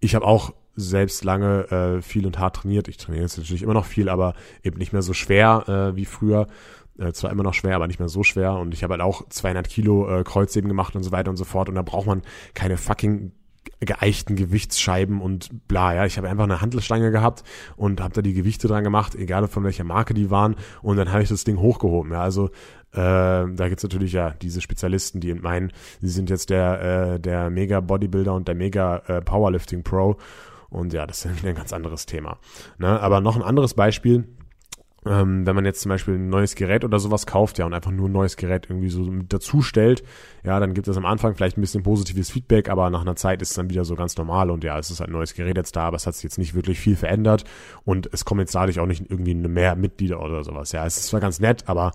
ich 0.00 0.14
habe 0.14 0.26
auch 0.26 0.52
selbst 0.74 1.24
lange 1.24 1.70
äh, 1.70 2.02
viel 2.02 2.26
und 2.26 2.38
hart 2.38 2.56
trainiert. 2.56 2.88
Ich 2.88 2.96
trainiere 2.96 3.24
jetzt 3.24 3.38
natürlich 3.38 3.62
immer 3.62 3.74
noch 3.74 3.84
viel, 3.84 4.08
aber 4.08 4.34
eben 4.62 4.78
nicht 4.78 4.92
mehr 4.92 5.02
so 5.02 5.12
schwer 5.12 5.64
äh, 5.68 5.96
wie 5.96 6.04
früher. 6.04 6.46
Äh, 6.98 7.12
zwar 7.12 7.30
immer 7.30 7.42
noch 7.42 7.54
schwer, 7.54 7.76
aber 7.76 7.86
nicht 7.86 7.98
mehr 7.98 8.08
so 8.08 8.22
schwer. 8.22 8.54
Und 8.54 8.74
ich 8.74 8.82
habe 8.82 8.92
halt 8.92 9.02
auch 9.02 9.28
200 9.28 9.68
Kilo 9.68 10.08
äh, 10.08 10.24
Kreuzheben 10.24 10.68
gemacht 10.68 10.94
und 10.94 11.02
so 11.02 11.12
weiter 11.12 11.30
und 11.30 11.36
so 11.36 11.44
fort. 11.44 11.68
Und 11.68 11.74
da 11.74 11.82
braucht 11.82 12.06
man 12.06 12.22
keine 12.54 12.76
fucking 12.76 13.32
geeichten 13.80 14.36
Gewichtsscheiben 14.36 15.20
und 15.20 15.66
bla, 15.68 15.94
ja. 15.94 16.06
Ich 16.06 16.16
habe 16.16 16.28
einfach 16.28 16.44
eine 16.44 16.60
Handelstange 16.60 17.10
gehabt 17.10 17.42
und 17.76 18.00
habe 18.00 18.14
da 18.14 18.22
die 18.22 18.34
Gewichte 18.34 18.68
dran 18.68 18.84
gemacht, 18.84 19.14
egal 19.14 19.46
von 19.48 19.64
welcher 19.64 19.84
Marke 19.84 20.14
die 20.14 20.30
waren. 20.30 20.56
Und 20.82 20.96
dann 20.96 21.12
habe 21.12 21.22
ich 21.22 21.28
das 21.28 21.44
Ding 21.44 21.58
hochgehoben, 21.58 22.12
ja. 22.12 22.20
Also 22.20 22.48
äh, 22.92 22.94
da 22.94 23.68
gibt's 23.68 23.82
natürlich 23.82 24.12
ja 24.12 24.30
diese 24.30 24.60
Spezialisten, 24.60 25.20
die 25.20 25.34
meinen, 25.34 25.72
sie 26.00 26.10
sind 26.10 26.30
jetzt 26.30 26.50
der, 26.50 27.14
äh, 27.14 27.20
der 27.20 27.50
Mega 27.50 27.80
Bodybuilder 27.80 28.34
und 28.34 28.48
der 28.48 28.54
Mega 28.54 28.98
äh, 29.06 29.20
Powerlifting 29.20 29.82
Pro 29.82 30.16
und 30.72 30.92
ja, 30.92 31.06
das 31.06 31.24
ist 31.24 31.44
ein 31.44 31.54
ganz 31.54 31.72
anderes 31.72 32.06
Thema. 32.06 32.38
Ne? 32.78 33.00
Aber 33.00 33.20
noch 33.20 33.36
ein 33.36 33.42
anderes 33.42 33.74
Beispiel, 33.74 34.26
ähm, 35.04 35.46
wenn 35.46 35.56
man 35.56 35.64
jetzt 35.64 35.80
zum 35.80 35.88
Beispiel 35.88 36.14
ein 36.14 36.28
neues 36.28 36.54
Gerät 36.54 36.84
oder 36.84 37.00
sowas 37.00 37.26
kauft, 37.26 37.58
ja, 37.58 37.66
und 37.66 37.74
einfach 37.74 37.90
nur 37.90 38.08
ein 38.08 38.12
neues 38.12 38.36
Gerät 38.36 38.68
irgendwie 38.70 38.88
so 38.88 39.04
dazu 39.28 39.60
stellt, 39.60 40.04
ja, 40.44 40.60
dann 40.60 40.74
gibt 40.74 40.86
es 40.86 40.96
am 40.96 41.04
Anfang 41.04 41.34
vielleicht 41.34 41.58
ein 41.58 41.60
bisschen 41.60 41.82
positives 41.82 42.30
Feedback, 42.30 42.68
aber 42.68 42.88
nach 42.88 43.02
einer 43.02 43.16
Zeit 43.16 43.42
ist 43.42 43.50
es 43.50 43.56
dann 43.56 43.68
wieder 43.68 43.84
so 43.84 43.96
ganz 43.96 44.16
normal 44.16 44.50
und 44.50 44.62
ja, 44.62 44.78
es 44.78 44.90
ist 44.90 45.00
halt 45.00 45.10
ein 45.10 45.14
neues 45.14 45.34
Gerät 45.34 45.56
jetzt 45.56 45.74
da, 45.74 45.82
aber 45.82 45.96
es 45.96 46.06
hat 46.06 46.14
sich 46.14 46.22
jetzt 46.22 46.38
nicht 46.38 46.54
wirklich 46.54 46.78
viel 46.78 46.94
verändert 46.94 47.44
und 47.84 48.08
es 48.12 48.24
kommen 48.24 48.40
jetzt 48.40 48.54
dadurch 48.54 48.78
auch 48.78 48.86
nicht 48.86 49.10
irgendwie 49.10 49.34
mehr 49.34 49.74
Mitglieder 49.74 50.22
oder 50.22 50.44
sowas. 50.44 50.70
Ja, 50.72 50.86
es 50.86 50.96
ist 50.96 51.08
zwar 51.08 51.20
ganz 51.20 51.40
nett, 51.40 51.64
aber 51.66 51.92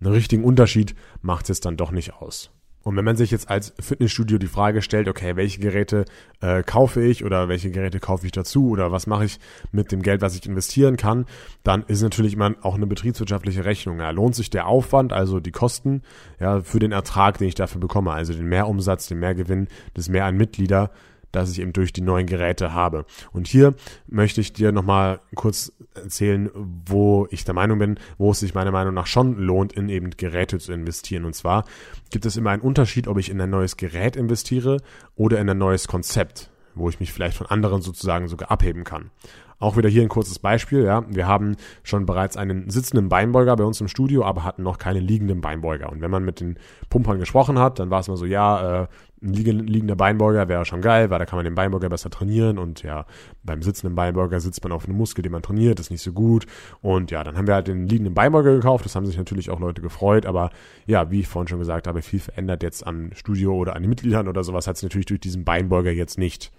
einen 0.00 0.12
richtigen 0.12 0.44
Unterschied 0.44 0.94
macht 1.20 1.50
es 1.50 1.60
dann 1.60 1.76
doch 1.76 1.90
nicht 1.90 2.14
aus. 2.14 2.50
Und 2.86 2.94
wenn 2.94 3.04
man 3.04 3.16
sich 3.16 3.32
jetzt 3.32 3.50
als 3.50 3.74
Fitnessstudio 3.80 4.38
die 4.38 4.46
Frage 4.46 4.80
stellt, 4.80 5.08
okay, 5.08 5.34
welche 5.34 5.58
Geräte 5.58 6.04
äh, 6.40 6.62
kaufe 6.62 7.02
ich 7.02 7.24
oder 7.24 7.48
welche 7.48 7.72
Geräte 7.72 7.98
kaufe 7.98 8.24
ich 8.26 8.30
dazu 8.30 8.68
oder 8.68 8.92
was 8.92 9.08
mache 9.08 9.24
ich 9.24 9.40
mit 9.72 9.90
dem 9.90 10.02
Geld, 10.02 10.22
was 10.22 10.36
ich 10.36 10.46
investieren 10.46 10.96
kann, 10.96 11.26
dann 11.64 11.82
ist 11.88 12.02
natürlich 12.02 12.34
immer 12.34 12.54
auch 12.62 12.76
eine 12.76 12.86
betriebswirtschaftliche 12.86 13.64
Rechnung. 13.64 13.98
Ja, 13.98 14.10
lohnt 14.10 14.36
sich 14.36 14.50
der 14.50 14.68
Aufwand, 14.68 15.12
also 15.12 15.40
die 15.40 15.50
Kosten, 15.50 16.02
ja, 16.38 16.60
für 16.60 16.78
den 16.78 16.92
Ertrag, 16.92 17.38
den 17.38 17.48
ich 17.48 17.56
dafür 17.56 17.80
bekomme, 17.80 18.12
also 18.12 18.32
den 18.32 18.46
Mehrumsatz, 18.46 19.08
den 19.08 19.18
Mehrgewinn, 19.18 19.66
das 19.94 20.08
Mehr 20.08 20.26
an 20.26 20.36
Mitglieder, 20.36 20.92
das 21.32 21.50
ich 21.50 21.60
eben 21.60 21.72
durch 21.72 21.92
die 21.92 22.00
neuen 22.00 22.26
Geräte 22.26 22.72
habe. 22.72 23.04
Und 23.32 23.48
hier 23.48 23.74
möchte 24.06 24.40
ich 24.40 24.52
dir 24.52 24.72
nochmal 24.72 25.20
kurz 25.34 25.72
erzählen, 25.94 26.50
wo 26.54 27.26
ich 27.30 27.44
der 27.44 27.54
Meinung 27.54 27.78
bin, 27.78 27.98
wo 28.18 28.30
es 28.30 28.40
sich 28.40 28.54
meiner 28.54 28.72
Meinung 28.72 28.94
nach 28.94 29.06
schon 29.06 29.36
lohnt, 29.36 29.72
in 29.72 29.88
eben 29.88 30.10
Geräte 30.10 30.58
zu 30.58 30.72
investieren. 30.72 31.24
Und 31.24 31.34
zwar 31.34 31.64
gibt 32.10 32.26
es 32.26 32.36
immer 32.36 32.50
einen 32.50 32.62
Unterschied, 32.62 33.08
ob 33.08 33.18
ich 33.18 33.30
in 33.30 33.40
ein 33.40 33.50
neues 33.50 33.76
Gerät 33.76 34.16
investiere 34.16 34.78
oder 35.14 35.40
in 35.40 35.48
ein 35.48 35.58
neues 35.58 35.88
Konzept, 35.88 36.50
wo 36.74 36.88
ich 36.88 37.00
mich 37.00 37.12
vielleicht 37.12 37.36
von 37.36 37.46
anderen 37.46 37.82
sozusagen 37.82 38.28
sogar 38.28 38.50
abheben 38.50 38.84
kann. 38.84 39.10
Auch 39.58 39.76
wieder 39.76 39.88
hier 39.88 40.02
ein 40.02 40.08
kurzes 40.08 40.38
Beispiel. 40.38 40.84
Ja, 40.84 41.04
wir 41.08 41.26
haben 41.26 41.56
schon 41.82 42.04
bereits 42.04 42.36
einen 42.36 42.68
sitzenden 42.68 43.08
Beinbeuger 43.08 43.56
bei 43.56 43.64
uns 43.64 43.80
im 43.80 43.88
Studio, 43.88 44.24
aber 44.24 44.44
hatten 44.44 44.62
noch 44.62 44.78
keine 44.78 45.00
liegenden 45.00 45.40
Beinbeuger. 45.40 45.90
Und 45.90 46.02
wenn 46.02 46.10
man 46.10 46.24
mit 46.24 46.40
den 46.40 46.58
Pumpern 46.90 47.18
gesprochen 47.18 47.58
hat, 47.58 47.78
dann 47.78 47.90
war 47.90 48.00
es 48.00 48.08
mal 48.08 48.16
so, 48.16 48.26
ja, 48.26 48.82
äh, 48.82 48.86
ein 49.22 49.32
liegender 49.32 49.96
Beinbeuger 49.96 50.48
wäre 50.48 50.66
schon 50.66 50.82
geil, 50.82 51.08
weil 51.08 51.18
da 51.18 51.24
kann 51.24 51.38
man 51.38 51.44
den 51.44 51.54
Beinbeuger 51.54 51.88
besser 51.88 52.10
trainieren 52.10 52.58
und 52.58 52.82
ja, 52.82 53.06
beim 53.42 53.62
sitzenden 53.62 53.94
Beinbeuger 53.94 54.40
sitzt 54.40 54.62
man 54.62 54.72
auf 54.72 54.84
einem 54.84 54.98
Muskel, 54.98 55.22
den 55.22 55.32
man 55.32 55.40
trainiert, 55.40 55.80
ist 55.80 55.90
nicht 55.90 56.02
so 56.02 56.12
gut. 56.12 56.46
Und 56.82 57.10
ja, 57.10 57.24
dann 57.24 57.36
haben 57.36 57.46
wir 57.46 57.54
halt 57.54 57.68
den 57.68 57.88
liegenden 57.88 58.12
Beinbeuger 58.12 58.54
gekauft, 58.54 58.84
das 58.84 58.94
haben 58.94 59.06
sich 59.06 59.16
natürlich 59.16 59.48
auch 59.48 59.58
Leute 59.58 59.80
gefreut, 59.80 60.26
aber 60.26 60.50
ja, 60.86 61.10
wie 61.10 61.20
ich 61.20 61.28
vorhin 61.28 61.48
schon 61.48 61.58
gesagt 61.58 61.86
habe, 61.86 62.02
viel 62.02 62.20
verändert 62.20 62.62
jetzt 62.62 62.86
am 62.86 63.10
Studio 63.14 63.54
oder 63.54 63.74
an 63.74 63.82
den 63.82 63.88
Mitgliedern 63.88 64.28
oder 64.28 64.44
sowas 64.44 64.66
hat 64.66 64.76
es 64.76 64.82
natürlich 64.82 65.06
durch 65.06 65.20
diesen 65.20 65.44
Beinbeuger 65.44 65.90
jetzt 65.90 66.18
nicht. 66.18 66.52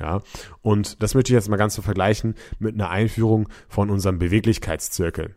Ja, 0.00 0.22
und 0.62 1.02
das 1.02 1.14
möchte 1.14 1.32
ich 1.32 1.34
jetzt 1.34 1.48
mal 1.48 1.56
ganz 1.56 1.74
so 1.74 1.82
vergleichen 1.82 2.34
mit 2.58 2.74
einer 2.74 2.90
Einführung 2.90 3.48
von 3.68 3.90
unserem 3.90 4.18
Beweglichkeitszirkel. 4.18 5.34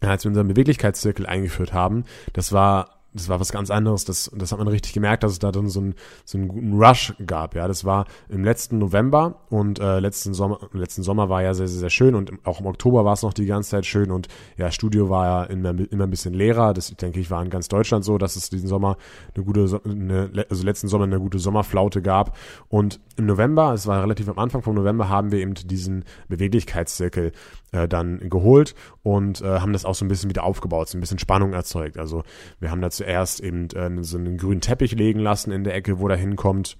Als 0.00 0.24
wir 0.24 0.28
unseren 0.28 0.48
Beweglichkeitszirkel 0.48 1.26
eingeführt 1.26 1.72
haben, 1.72 2.04
das 2.32 2.52
war 2.52 2.95
das 3.16 3.28
war 3.28 3.40
was 3.40 3.50
ganz 3.50 3.70
anderes. 3.70 4.04
Das, 4.04 4.30
das 4.34 4.52
hat 4.52 4.58
man 4.58 4.68
richtig 4.68 4.92
gemerkt, 4.92 5.22
dass 5.22 5.32
es 5.32 5.38
da 5.38 5.50
dann 5.50 5.68
so, 5.68 5.80
ein, 5.80 5.94
so 6.24 6.38
einen 6.38 6.48
guten 6.48 6.74
Rush 6.74 7.14
gab. 7.26 7.54
Ja, 7.54 7.66
das 7.66 7.84
war 7.84 8.06
im 8.28 8.44
letzten 8.44 8.78
November 8.78 9.40
und 9.48 9.78
äh, 9.80 9.98
letzten 10.00 10.34
Sommer, 10.34 10.58
letzten 10.72 11.02
Sommer 11.02 11.28
war 11.28 11.42
ja 11.42 11.54
sehr, 11.54 11.68
sehr, 11.68 11.80
sehr 11.80 11.90
schön 11.90 12.14
und 12.14 12.32
auch 12.44 12.60
im 12.60 12.66
Oktober 12.66 13.04
war 13.04 13.14
es 13.14 13.22
noch 13.22 13.32
die 13.32 13.46
ganze 13.46 13.70
Zeit 13.70 13.86
schön 13.86 14.10
und 14.10 14.28
ja, 14.56 14.70
Studio 14.70 15.08
war 15.08 15.24
ja 15.26 15.44
immer, 15.44 15.70
immer 15.90 16.04
ein 16.04 16.10
bisschen 16.10 16.34
leerer. 16.34 16.74
Das 16.74 16.94
denke 16.94 17.20
ich 17.20 17.30
war 17.30 17.42
in 17.42 17.50
ganz 17.50 17.68
Deutschland 17.68 18.04
so, 18.04 18.18
dass 18.18 18.36
es 18.36 18.50
diesen 18.50 18.68
Sommer 18.68 18.96
eine 19.34 19.44
gute, 19.44 19.80
eine, 19.84 20.46
also 20.48 20.64
letzten 20.64 20.88
Sommer 20.88 21.04
eine 21.04 21.18
gute 21.18 21.38
Sommerflaute 21.38 22.02
gab 22.02 22.36
und 22.68 23.00
im 23.16 23.26
November, 23.26 23.72
es 23.72 23.86
war 23.86 24.02
relativ 24.02 24.28
am 24.28 24.38
Anfang 24.38 24.62
vom 24.62 24.74
November, 24.74 25.08
haben 25.08 25.32
wir 25.32 25.38
eben 25.38 25.54
diesen 25.54 26.04
Beweglichkeitszirkel 26.28 27.32
äh, 27.76 27.88
dann 27.88 28.28
geholt 28.28 28.74
und 29.02 29.40
äh, 29.42 29.60
haben 29.60 29.72
das 29.72 29.84
auch 29.84 29.94
so 29.94 30.04
ein 30.04 30.08
bisschen 30.08 30.30
wieder 30.30 30.44
aufgebaut, 30.44 30.88
so 30.88 30.98
ein 30.98 31.00
bisschen 31.00 31.18
Spannung 31.18 31.52
erzeugt. 31.52 31.98
Also 31.98 32.22
wir 32.58 32.70
haben 32.70 32.80
da 32.80 32.90
zuerst 32.90 33.40
eben 33.40 33.68
äh, 33.70 34.02
so 34.02 34.18
einen 34.18 34.38
grünen 34.38 34.60
Teppich 34.60 34.92
legen 34.92 35.20
lassen 35.20 35.52
in 35.52 35.64
der 35.64 35.74
Ecke, 35.74 36.00
wo 36.00 36.08
der 36.08 36.16
hinkommt. 36.16 36.76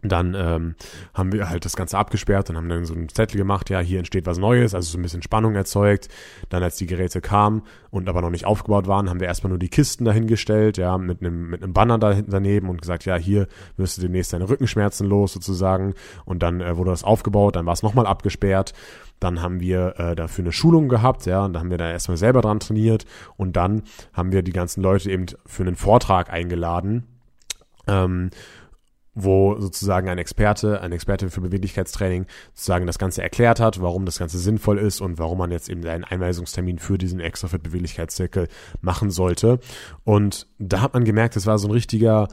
Dann 0.00 0.34
ähm, 0.34 0.74
haben 1.12 1.32
wir 1.32 1.50
halt 1.50 1.66
das 1.66 1.76
Ganze 1.76 1.98
abgesperrt 1.98 2.48
und 2.48 2.56
haben 2.56 2.68
dann 2.70 2.86
so 2.86 2.94
einen 2.94 3.10
Zettel 3.10 3.36
gemacht, 3.36 3.68
ja, 3.68 3.78
hier 3.80 3.98
entsteht 3.98 4.24
was 4.24 4.38
Neues, 4.38 4.74
also 4.74 4.90
so 4.90 4.98
ein 4.98 5.02
bisschen 5.02 5.20
Spannung 5.20 5.54
erzeugt. 5.54 6.08
Dann, 6.48 6.62
als 6.62 6.76
die 6.76 6.86
Geräte 6.86 7.20
kamen 7.20 7.62
und 7.90 8.08
aber 8.08 8.22
noch 8.22 8.30
nicht 8.30 8.46
aufgebaut 8.46 8.86
waren, 8.86 9.10
haben 9.10 9.20
wir 9.20 9.26
erstmal 9.26 9.50
nur 9.50 9.58
die 9.58 9.68
Kisten 9.68 10.06
dahingestellt, 10.06 10.78
ja, 10.78 10.96
mit 10.96 11.20
einem, 11.20 11.50
mit 11.50 11.62
einem 11.62 11.74
Banner 11.74 11.98
da 11.98 12.14
daneben 12.22 12.70
und 12.70 12.80
gesagt, 12.80 13.04
ja, 13.04 13.16
hier 13.16 13.48
wirst 13.76 13.98
du 13.98 14.02
demnächst 14.02 14.32
deine 14.32 14.48
Rückenschmerzen 14.48 15.06
los 15.06 15.34
sozusagen. 15.34 15.92
Und 16.24 16.42
dann 16.42 16.62
äh, 16.62 16.74
wurde 16.78 16.90
das 16.90 17.04
aufgebaut, 17.04 17.56
dann 17.56 17.66
war 17.66 17.74
es 17.74 17.82
nochmal 17.82 18.06
abgesperrt. 18.06 18.72
Dann 19.20 19.42
haben 19.42 19.60
wir 19.60 19.98
äh, 19.98 20.16
dafür 20.16 20.44
eine 20.44 20.52
Schulung 20.52 20.88
gehabt, 20.88 21.26
ja, 21.26 21.44
und 21.44 21.52
da 21.52 21.60
haben 21.60 21.70
wir 21.70 21.78
da 21.78 21.90
erstmal 21.90 22.16
selber 22.16 22.40
dran 22.40 22.60
trainiert 22.60 23.04
und 23.36 23.56
dann 23.56 23.82
haben 24.14 24.32
wir 24.32 24.42
die 24.42 24.52
ganzen 24.52 24.82
Leute 24.82 25.10
eben 25.10 25.26
für 25.44 25.62
einen 25.62 25.76
Vortrag 25.76 26.32
eingeladen. 26.32 27.04
Ähm, 27.86 28.30
wo 29.14 29.58
sozusagen 29.58 30.08
ein 30.08 30.18
Experte, 30.18 30.80
ein 30.80 30.92
Experte 30.92 31.30
für 31.30 31.40
Beweglichkeitstraining 31.40 32.26
sozusagen 32.54 32.86
das 32.86 32.98
Ganze 32.98 33.22
erklärt 33.22 33.60
hat, 33.60 33.80
warum 33.80 34.06
das 34.06 34.18
Ganze 34.18 34.38
sinnvoll 34.38 34.78
ist 34.78 35.00
und 35.00 35.18
warum 35.18 35.38
man 35.38 35.50
jetzt 35.50 35.68
eben 35.68 35.86
einen 35.86 36.04
Einweisungstermin 36.04 36.78
für 36.78 36.98
diesen 36.98 37.20
Extrafit 37.20 37.62
Beweglichkeitszirkel 37.62 38.48
machen 38.80 39.10
sollte. 39.10 39.58
Und 40.04 40.46
da 40.58 40.80
hat 40.80 40.94
man 40.94 41.04
gemerkt, 41.04 41.36
das 41.36 41.46
war 41.46 41.58
so 41.58 41.68
ein 41.68 41.72
richtiger 41.72 42.28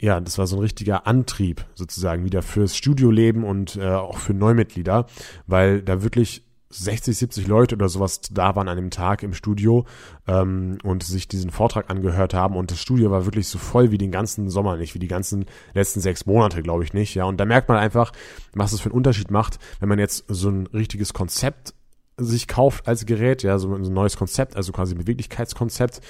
ja, 0.00 0.20
das 0.20 0.38
war 0.38 0.46
so 0.46 0.56
ein 0.56 0.62
richtiger 0.62 1.08
Antrieb 1.08 1.64
sozusagen 1.74 2.24
wieder 2.24 2.42
fürs 2.42 2.76
Studioleben 2.76 3.42
und 3.42 3.74
äh, 3.74 3.88
auch 3.88 4.18
für 4.18 4.32
Neumitglieder, 4.32 5.06
weil 5.48 5.82
da 5.82 6.04
wirklich 6.04 6.44
60, 6.70 7.16
70 7.16 7.46
Leute 7.46 7.76
oder 7.76 7.88
sowas 7.88 8.20
da 8.30 8.54
waren 8.54 8.68
an 8.68 8.76
dem 8.76 8.90
Tag 8.90 9.22
im 9.22 9.32
Studio 9.32 9.86
ähm, 10.26 10.78
und 10.82 11.02
sich 11.02 11.26
diesen 11.28 11.50
Vortrag 11.50 11.90
angehört 11.90 12.34
haben 12.34 12.56
und 12.56 12.70
das 12.70 12.80
Studio 12.80 13.10
war 13.10 13.24
wirklich 13.24 13.48
so 13.48 13.58
voll 13.58 13.90
wie 13.90 13.98
den 13.98 14.10
ganzen 14.10 14.50
Sommer 14.50 14.76
nicht, 14.76 14.94
wie 14.94 14.98
die 14.98 15.08
ganzen 15.08 15.46
letzten 15.74 16.00
sechs 16.00 16.26
Monate, 16.26 16.62
glaube 16.62 16.84
ich 16.84 16.92
nicht, 16.92 17.14
ja. 17.14 17.24
Und 17.24 17.38
da 17.38 17.44
merkt 17.44 17.68
man 17.68 17.78
einfach, 17.78 18.12
was 18.52 18.72
es 18.72 18.80
für 18.80 18.90
einen 18.90 18.96
Unterschied 18.96 19.30
macht, 19.30 19.58
wenn 19.80 19.88
man 19.88 19.98
jetzt 19.98 20.24
so 20.28 20.50
ein 20.50 20.66
richtiges 20.68 21.14
Konzept 21.14 21.74
sich 22.18 22.48
kauft 22.48 22.86
als 22.86 23.06
Gerät, 23.06 23.42
ja, 23.42 23.58
so 23.58 23.74
ein 23.74 23.82
neues 23.82 24.16
Konzept, 24.16 24.56
also 24.56 24.72
quasi 24.72 24.94
ein 24.94 24.98
Beweglichkeitskonzept 24.98 26.00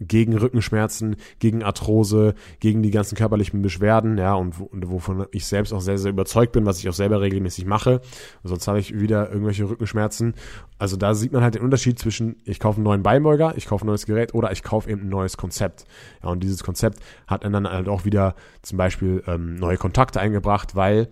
gegen 0.00 0.36
Rückenschmerzen, 0.36 1.16
gegen 1.38 1.62
Arthrose, 1.62 2.34
gegen 2.58 2.82
die 2.82 2.90
ganzen 2.90 3.16
körperlichen 3.16 3.62
Beschwerden, 3.62 4.18
ja, 4.18 4.34
und, 4.34 4.60
und 4.60 4.90
wovon 4.90 5.26
ich 5.32 5.46
selbst 5.46 5.72
auch 5.72 5.80
sehr, 5.80 5.98
sehr 5.98 6.10
überzeugt 6.10 6.52
bin, 6.52 6.66
was 6.66 6.78
ich 6.78 6.88
auch 6.88 6.94
selber 6.94 7.20
regelmäßig 7.20 7.66
mache. 7.66 8.00
Sonst 8.42 8.66
habe 8.68 8.80
ich 8.80 8.98
wieder 8.98 9.30
irgendwelche 9.30 9.68
Rückenschmerzen. 9.68 10.34
Also 10.78 10.96
da 10.96 11.14
sieht 11.14 11.32
man 11.32 11.42
halt 11.42 11.54
den 11.54 11.62
Unterschied 11.62 11.98
zwischen, 11.98 12.36
ich 12.44 12.58
kaufe 12.58 12.76
einen 12.76 12.84
neuen 12.84 13.02
Beinbeuger, 13.02 13.54
ich 13.56 13.66
kaufe 13.66 13.84
ein 13.84 13.88
neues 13.88 14.06
Gerät 14.06 14.34
oder 14.34 14.50
ich 14.52 14.62
kaufe 14.62 14.90
eben 14.90 15.02
ein 15.02 15.08
neues 15.08 15.36
Konzept. 15.36 15.84
Ja, 16.22 16.30
und 16.30 16.42
dieses 16.42 16.64
Konzept 16.64 17.00
hat 17.26 17.44
dann 17.44 17.68
halt 17.68 17.88
auch 17.88 18.04
wieder 18.04 18.34
zum 18.62 18.78
Beispiel 18.78 19.22
ähm, 19.26 19.56
neue 19.56 19.76
Kontakte 19.76 20.20
eingebracht, 20.20 20.74
weil 20.74 21.08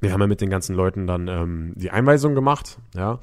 wir 0.00 0.12
haben 0.12 0.20
ja 0.20 0.26
mit 0.26 0.40
den 0.40 0.50
ganzen 0.50 0.74
Leuten 0.74 1.06
dann 1.06 1.28
ähm, 1.28 1.72
die 1.76 1.90
Einweisung 1.90 2.34
gemacht, 2.34 2.78
ja, 2.94 3.18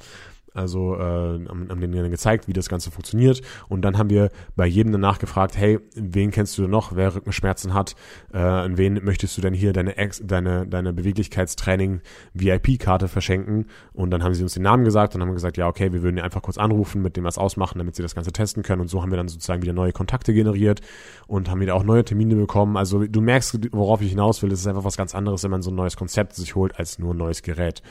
also 0.54 0.96
äh, 0.96 0.98
haben, 0.98 1.68
haben 1.70 1.80
denen 1.80 2.10
gezeigt, 2.10 2.48
wie 2.48 2.52
das 2.52 2.68
Ganze 2.68 2.90
funktioniert. 2.90 3.42
Und 3.68 3.82
dann 3.82 3.98
haben 3.98 4.10
wir 4.10 4.30
bei 4.56 4.66
jedem 4.66 4.92
danach 4.92 5.18
gefragt, 5.18 5.56
hey, 5.56 5.78
wen 5.94 6.30
kennst 6.30 6.56
du 6.58 6.62
denn 6.62 6.70
noch, 6.70 6.94
wer 6.94 7.14
Rückenschmerzen 7.14 7.74
hat? 7.74 7.94
Äh, 8.32 8.38
an 8.38 8.78
wen 8.78 9.00
möchtest 9.02 9.36
du 9.36 9.40
denn 9.40 9.54
hier 9.54 9.72
deine, 9.72 9.96
Ex 9.96 10.22
deine, 10.24 10.66
deine 10.66 10.92
Beweglichkeitstraining 10.92 12.00
VIP-Karte 12.34 13.08
verschenken? 13.08 13.66
Und 13.92 14.10
dann 14.10 14.22
haben 14.22 14.34
sie 14.34 14.42
uns 14.42 14.54
den 14.54 14.62
Namen 14.62 14.84
gesagt 14.84 15.14
und 15.14 15.22
haben 15.22 15.32
gesagt, 15.32 15.56
ja, 15.56 15.68
okay, 15.68 15.92
wir 15.92 16.02
würden 16.02 16.20
einfach 16.20 16.42
kurz 16.42 16.58
anrufen, 16.58 17.02
mit 17.02 17.16
dem 17.16 17.24
was 17.24 17.38
ausmachen, 17.38 17.78
damit 17.78 17.96
sie 17.96 18.02
das 18.02 18.14
Ganze 18.14 18.32
testen 18.32 18.62
können. 18.62 18.80
Und 18.80 18.88
so 18.88 19.02
haben 19.02 19.10
wir 19.10 19.16
dann 19.16 19.28
sozusagen 19.28 19.62
wieder 19.62 19.72
neue 19.72 19.92
Kontakte 19.92 20.34
generiert 20.34 20.80
und 21.26 21.50
haben 21.50 21.60
wieder 21.60 21.74
auch 21.74 21.84
neue 21.84 22.04
Termine 22.04 22.36
bekommen. 22.36 22.76
Also 22.76 23.04
du 23.04 23.20
merkst, 23.20 23.72
worauf 23.72 24.02
ich 24.02 24.10
hinaus 24.10 24.42
will. 24.42 24.52
Es 24.52 24.60
ist 24.60 24.66
einfach 24.66 24.84
was 24.84 24.96
ganz 24.96 25.14
anderes, 25.14 25.42
wenn 25.42 25.50
man 25.50 25.62
so 25.62 25.70
ein 25.70 25.76
neues 25.76 25.96
Konzept 25.96 26.34
sich 26.34 26.54
holt, 26.54 26.78
als 26.78 26.98
nur 26.98 27.14
ein 27.14 27.18
neues 27.18 27.42
Gerät. 27.42 27.82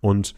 Und 0.00 0.34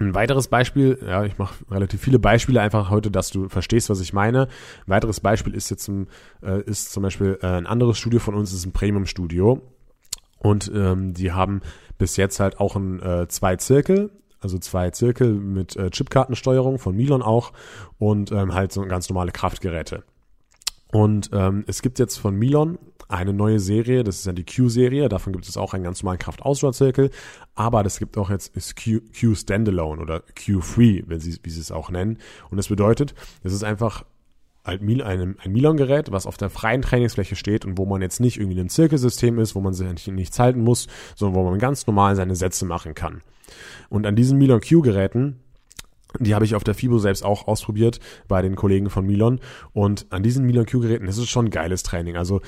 ein 0.00 0.14
weiteres 0.14 0.48
Beispiel, 0.48 0.98
ja, 1.06 1.24
ich 1.24 1.36
mache 1.36 1.54
relativ 1.70 2.00
viele 2.00 2.18
Beispiele 2.18 2.60
einfach 2.60 2.88
heute, 2.90 3.10
dass 3.10 3.30
du 3.30 3.48
verstehst, 3.48 3.90
was 3.90 4.00
ich 4.00 4.12
meine. 4.12 4.48
Ein 4.86 4.88
weiteres 4.88 5.20
Beispiel 5.20 5.54
ist 5.54 5.70
jetzt 5.70 5.84
zum, 5.84 6.08
äh, 6.42 6.62
ist 6.62 6.90
zum 6.92 7.02
Beispiel 7.02 7.38
äh, 7.42 7.46
ein 7.46 7.66
anderes 7.66 7.98
Studio 7.98 8.18
von 8.18 8.34
uns, 8.34 8.52
ist 8.52 8.64
ein 8.64 8.72
Premium-Studio. 8.72 9.60
Und 10.38 10.72
ähm, 10.74 11.12
die 11.12 11.32
haben 11.32 11.60
bis 11.98 12.16
jetzt 12.16 12.40
halt 12.40 12.60
auch 12.60 12.76
ein, 12.76 13.00
äh, 13.02 13.28
zwei 13.28 13.56
Zirkel, 13.56 14.10
also 14.40 14.58
zwei 14.58 14.90
Zirkel 14.90 15.34
mit 15.34 15.76
äh, 15.76 15.90
Chipkartensteuerung 15.90 16.78
von 16.78 16.96
Milon 16.96 17.20
auch 17.20 17.52
und 17.98 18.32
ähm, 18.32 18.54
halt 18.54 18.72
so 18.72 18.80
ganz 18.86 19.10
normale 19.10 19.32
Kraftgeräte. 19.32 20.02
Und 20.92 21.30
ähm, 21.32 21.64
es 21.66 21.82
gibt 21.82 21.98
jetzt 21.98 22.16
von 22.16 22.36
Milon 22.36 22.78
eine 23.08 23.32
neue 23.32 23.60
Serie, 23.60 24.04
das 24.04 24.18
ist 24.18 24.26
ja 24.26 24.32
die 24.32 24.44
Q-Serie, 24.44 25.08
davon 25.08 25.32
gibt 25.32 25.48
es 25.48 25.56
auch 25.56 25.74
einen 25.74 25.84
ganz 25.84 26.02
normalen 26.02 26.18
Kraft-Ausdauer-Zirkel, 26.18 27.10
aber 27.54 27.82
das 27.82 27.98
gibt 27.98 28.16
auch 28.16 28.30
jetzt 28.30 28.56
ist 28.56 28.76
Q, 28.76 29.00
Q 29.18 29.34
Standalone 29.34 30.00
oder 30.00 30.22
Q3, 30.36 31.04
wenn 31.06 31.20
sie, 31.20 31.38
wie 31.42 31.50
sie 31.50 31.60
es 31.60 31.72
auch 31.72 31.90
nennen. 31.90 32.18
Und 32.50 32.56
das 32.56 32.68
bedeutet, 32.68 33.14
es 33.42 33.52
ist 33.52 33.64
einfach 33.64 34.04
ein, 34.62 35.36
Milon-Gerät, 35.46 36.12
was 36.12 36.26
auf 36.26 36.36
der 36.36 36.50
freien 36.50 36.82
Trainingsfläche 36.82 37.34
steht 37.34 37.64
und 37.64 37.78
wo 37.78 37.86
man 37.86 38.02
jetzt 38.02 38.20
nicht 38.20 38.38
irgendwie 38.38 38.60
ein 38.60 38.68
Zirkelsystem 38.68 39.38
ist, 39.38 39.54
wo 39.54 39.60
man 39.60 39.74
sich 39.74 39.88
nicht, 39.88 40.08
nichts 40.08 40.38
halten 40.38 40.62
muss, 40.62 40.86
sondern 41.16 41.40
wo 41.40 41.48
man 41.48 41.58
ganz 41.58 41.86
normal 41.86 42.14
seine 42.14 42.36
Sätze 42.36 42.64
machen 42.64 42.94
kann. 42.94 43.22
Und 43.88 44.06
an 44.06 44.16
diesen 44.16 44.38
Milon 44.38 44.60
Q-Geräten 44.60 45.40
Die 46.18 46.34
habe 46.34 46.44
ich 46.44 46.54
auf 46.54 46.64
der 46.64 46.74
FIBO 46.74 46.98
selbst 46.98 47.24
auch 47.24 47.46
ausprobiert 47.46 48.00
bei 48.28 48.42
den 48.42 48.56
Kollegen 48.56 48.90
von 48.90 49.06
Milon. 49.06 49.40
Und 49.72 50.06
an 50.10 50.22
diesen 50.22 50.46
Milon 50.46 50.66
Q-Geräten 50.66 51.06
ist 51.06 51.18
es 51.18 51.28
schon 51.28 51.50
geiles 51.50 51.82
Training. 51.82 52.16
Also 52.16 52.40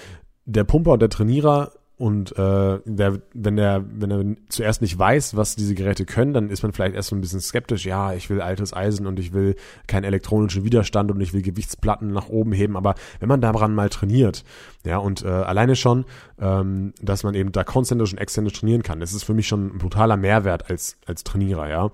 der 0.44 0.64
Pumper 0.64 0.92
und 0.92 1.03
der 1.03 1.09
Trainierer 1.09 1.72
und 2.03 2.33
äh, 2.33 2.81
der, 2.85 3.22
wenn 3.33 3.55
der, 3.55 3.85
wenn 3.88 4.11
er 4.11 4.25
zuerst 4.48 4.83
nicht 4.83 4.98
weiß, 4.98 5.37
was 5.37 5.55
diese 5.55 5.77
Geräte 5.77 6.05
können, 6.05 6.33
dann 6.33 6.51
ist 6.51 6.64
man 6.64 6.72
vielleicht 6.72 6.96
erst 6.96 7.11
so 7.11 7.14
ein 7.14 7.20
bisschen 7.20 7.40
skeptisch. 7.40 7.85
Ja, 7.85 8.12
ich 8.12 8.29
will 8.29 8.40
altes 8.40 8.72
Eisen 8.72 9.07
und 9.07 9.20
ich 9.20 9.33
will 9.33 9.55
keinen 9.87 10.03
elektronischen 10.03 10.64
Widerstand 10.64 11.12
und 11.12 11.20
ich 11.20 11.33
will 11.33 11.42
Gewichtsplatten 11.42 12.12
nach 12.12 12.29
oben 12.29 12.51
heben. 12.51 12.77
Aber 12.77 12.96
wenn 13.20 13.29
man 13.29 13.40
daran 13.40 13.72
mal 13.77 13.88
trainiert, 13.88 14.42
ja, 14.85 14.98
und 14.98 15.22
äh, 15.22 15.29
alleine 15.29 15.77
schon, 15.77 16.05
ähm, 16.40 16.92
dass 17.01 17.22
man 17.22 17.35
eben 17.35 17.53
da 17.53 17.62
konzentrisch 17.62 18.12
und 18.12 18.18
exzentrisch 18.18 18.59
trainieren 18.59 18.83
kann, 18.83 18.98
das 18.98 19.12
ist 19.12 19.22
für 19.22 19.35
mich 19.35 19.46
schon 19.46 19.66
ein 19.66 19.79
brutaler 19.79 20.16
Mehrwert 20.16 20.70
als 20.70 20.96
als 21.07 21.22
Trainierer, 21.22 21.68
ja. 21.68 21.90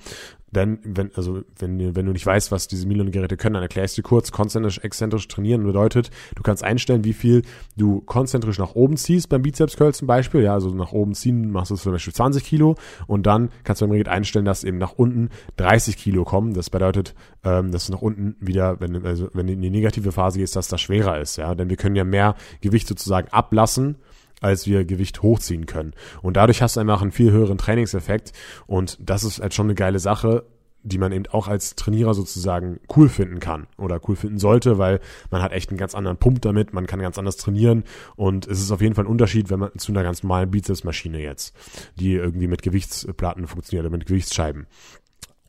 Denn 0.51 0.79
wenn, 0.83 1.11
also 1.15 1.43
wenn, 1.59 1.95
wenn 1.95 2.07
du 2.07 2.13
nicht 2.13 2.25
weißt, 2.25 2.51
was 2.51 2.69
diese 2.69 2.87
Milon-Geräte 2.87 3.37
können, 3.37 3.55
dann 3.55 3.63
erkläre 3.63 3.87
ich 3.87 3.95
dir 3.95 4.03
kurz. 4.03 4.33
Konzentrisch, 4.33 4.79
exzentrisch 4.79 5.29
trainieren 5.29 5.65
bedeutet, 5.65 6.11
du 6.35 6.43
kannst 6.43 6.65
einstellen, 6.65 7.05
wie 7.05 7.13
viel 7.13 7.43
du 7.77 8.01
konzentrisch 8.01 8.59
nach 8.59 8.75
oben 8.75 8.97
ziehst 8.97 9.29
beim 9.29 9.43
Bizeps 9.43 9.77
Curl 9.77 9.95
zum 9.95 10.07
Beispiel. 10.07 10.43
Ja, 10.43 10.55
also 10.55 10.71
nach 10.71 10.93
oben 10.93 11.15
ziehen 11.15 11.51
machst 11.51 11.71
du 11.71 11.77
zum 11.77 11.93
Beispiel 11.93 12.15
20 12.15 12.45
Kilo 12.45 12.77
und 13.07 13.27
dann 13.27 13.51
kannst 13.65 13.83
du 13.83 13.87
beim 13.87 13.93
Gerät 13.93 14.09
einstellen, 14.09 14.45
dass 14.45 14.65
eben 14.65 14.79
nach 14.79 14.93
unten 14.93 15.31
30 15.57 15.97
Kilo 15.97 16.25
kommen. 16.25 16.55
Das 16.55 16.71
bedeutet, 16.71 17.15
ähm, 17.45 17.71
dass 17.71 17.87
du 17.87 17.93
nach 17.93 18.03
unten 18.03 18.37
wieder, 18.41 18.81
wenn, 18.81 19.05
also 19.05 19.29
wenn 19.35 19.47
du 19.47 19.53
in 19.53 19.63
die 19.63 19.71
negative 19.71 20.13
Phase 20.13 20.39
gehst, 20.39 20.57
dass 20.57 20.69
das 20.69 20.81
schwerer 20.81 21.21
ist. 21.21 21.37
Ja, 21.37 21.55
denn 21.55 21.69
wir 21.69 21.77
können 21.77 21.97
ja 21.97 22.05
mehr 22.05 22.35
Gewicht 22.61 22.89
sozusagen 22.89 23.29
ablassen 23.29 23.97
als 24.41 24.67
wir 24.67 24.85
Gewicht 24.85 25.23
hochziehen 25.23 25.67
können. 25.67 25.95
Und 26.23 26.37
dadurch 26.37 26.63
hast 26.63 26.77
du 26.77 26.81
einfach 26.81 27.03
einen 27.03 27.13
viel 27.13 27.31
höheren 27.31 27.59
Trainingseffekt 27.59 28.33
und 28.67 28.99
das 29.01 29.25
ist 29.25 29.41
halt 29.41 29.55
schon 29.55 29.67
eine 29.67 29.75
geile 29.75 29.99
Sache, 29.99 30.45
die 30.83 30.99
man 30.99 31.13
eben 31.13 31.27
auch 31.27 31.49
als 31.49 31.75
Trainierer 31.75 32.15
sozusagen 32.15 32.81
cool 32.97 33.09
finden 33.09 33.41
kann 33.41 33.67
oder 33.77 34.01
cool 34.09 34.17
finden 34.17 34.39
sollte, 34.39 34.79
weil 34.79 35.01
man 35.31 35.43
hat 35.43 35.53
echt 35.53 35.71
einen 35.71 35.79
ganz 35.79 35.95
anderen 35.95 36.17
Pump 36.17 36.41
damit, 36.43 36.73
man 36.73 36.87
kann 36.87 37.01
ganz 37.01 37.19
anders 37.19 37.37
trainieren 37.37 37.85
und 38.17 38.47
es 38.47 38.61
ist 38.61 38.71
auf 38.71 38.81
jeden 38.81 38.95
Fall 38.95 39.05
ein 39.05 39.11
Unterschied, 39.11 39.51
wenn 39.51 39.59
man 39.59 39.71
zu 39.77 39.93
einer 39.93 40.03
ganz 40.03 40.23
normalen 40.23 40.51
Bizepsmaschine 40.51 41.21
jetzt, 41.21 41.55
die 41.97 42.13
irgendwie 42.13 42.47
mit 42.47 42.63
Gewichtsplatten 42.63 43.47
funktioniert 43.47 43.87
oder 43.87 43.97
mit 43.97 44.07
Gewichtsscheiben. 44.07 44.67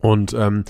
Und 0.02 0.34
ähm, 0.34 0.64